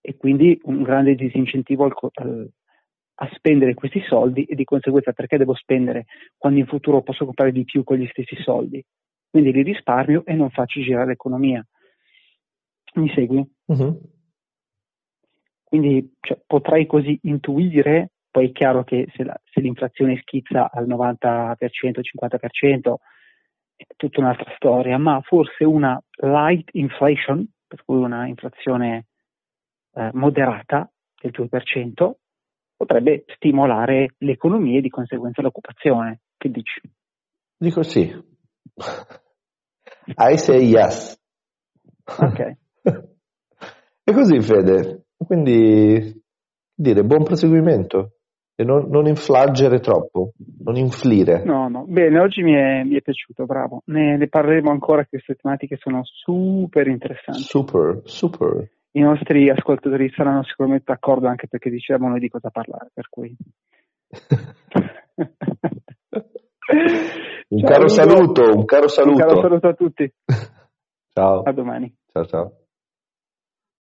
e 0.00 0.16
quindi 0.16 0.58
un 0.64 0.82
grande 0.82 1.14
disincentivo 1.14 1.84
al 1.84 1.94
al- 2.14 2.50
a 3.16 3.30
spendere 3.34 3.74
questi 3.74 4.00
soldi 4.08 4.44
e 4.44 4.54
di 4.56 4.64
conseguenza 4.64 5.12
perché 5.12 5.36
devo 5.36 5.54
spendere 5.54 6.06
quando 6.36 6.58
in 6.58 6.66
futuro 6.66 7.02
posso 7.02 7.24
comprare 7.26 7.52
di 7.52 7.62
più 7.62 7.84
con 7.84 7.98
gli 7.98 8.08
stessi 8.08 8.34
soldi. 8.42 8.82
Quindi 9.30 9.52
li 9.52 9.62
risparmio 9.62 10.24
e 10.24 10.32
non 10.32 10.50
faccio 10.50 10.80
girare 10.80 11.06
l'economia. 11.08 11.64
Mi 12.94 13.08
segui? 13.14 13.46
Mhm. 13.66 14.00
Quindi 15.64 16.14
cioè, 16.20 16.40
potrei 16.46 16.86
così 16.86 17.18
intuire, 17.22 18.12
poi 18.30 18.48
è 18.48 18.52
chiaro 18.52 18.82
che 18.82 19.06
se, 19.14 19.24
la- 19.24 19.40
se 19.44 19.60
l'inflazione 19.60 20.18
schizza 20.18 20.70
al 20.70 20.86
90%, 20.86 22.00
50% 22.02 22.94
è 22.94 23.00
tutta 23.96 24.20
un'altra 24.20 24.52
storia, 24.56 24.98
ma 24.98 25.20
forse 25.22 25.64
una 25.64 26.00
light 26.16 26.68
inflation, 26.72 27.46
per 27.66 27.84
cui 27.84 27.96
una 27.96 28.26
inflazione 28.26 29.06
eh, 29.94 30.10
moderata 30.12 30.90
del 31.20 31.32
2%, 31.32 32.12
potrebbe 32.76 33.24
stimolare 33.36 34.14
l'economia 34.18 34.78
e 34.78 34.82
di 34.82 34.88
conseguenza 34.88 35.42
l'occupazione. 35.42 36.20
Che 36.36 36.50
dici? 36.50 36.80
Dico 37.56 37.82
sì. 37.82 38.02
I 40.16 40.36
say 40.36 40.64
yes. 40.64 41.20
Ok. 42.18 42.56
e 44.02 44.12
così, 44.12 44.40
Fede. 44.40 45.04
Quindi, 45.16 46.20
dire 46.74 47.04
buon 47.04 47.22
proseguimento 47.22 48.16
e 48.62 48.64
non, 48.64 48.86
non 48.88 49.06
inflaggere 49.06 49.80
troppo, 49.80 50.32
non 50.64 50.76
inflire. 50.76 51.42
No, 51.44 51.68
no, 51.68 51.84
bene, 51.86 52.18
oggi 52.20 52.42
mi 52.42 52.54
è, 52.54 52.82
mi 52.84 52.96
è 52.96 53.02
piaciuto, 53.02 53.44
bravo. 53.44 53.82
Ne, 53.86 54.16
ne 54.16 54.28
parleremo 54.28 54.70
ancora, 54.70 55.04
queste 55.04 55.34
tematiche 55.34 55.76
sono 55.78 56.00
super 56.04 56.86
interessanti. 56.86 57.42
Super, 57.42 58.00
super. 58.04 58.70
I 58.92 59.00
nostri 59.00 59.48
ascoltatori 59.50 60.10
saranno 60.14 60.44
sicuramente 60.44 60.84
d'accordo 60.86 61.26
anche 61.26 61.48
perché 61.48 61.70
dicevano 61.70 62.18
di 62.18 62.28
cosa 62.28 62.50
parlare, 62.50 62.90
per 62.92 63.08
cui... 63.08 63.34
un 67.48 67.58
Ciao, 67.58 67.70
caro 67.70 67.88
saluto, 67.88 68.42
un 68.54 68.64
caro 68.64 68.82
Un 68.84 68.88
saluto. 68.88 69.24
caro 69.24 69.40
saluto 69.40 69.68
a 69.68 69.74
tutti, 69.74 70.12
Ciao, 71.14 71.42
a 71.42 71.52
domani. 71.52 71.92
ciao, 72.12 72.24
ciao. 72.26 72.52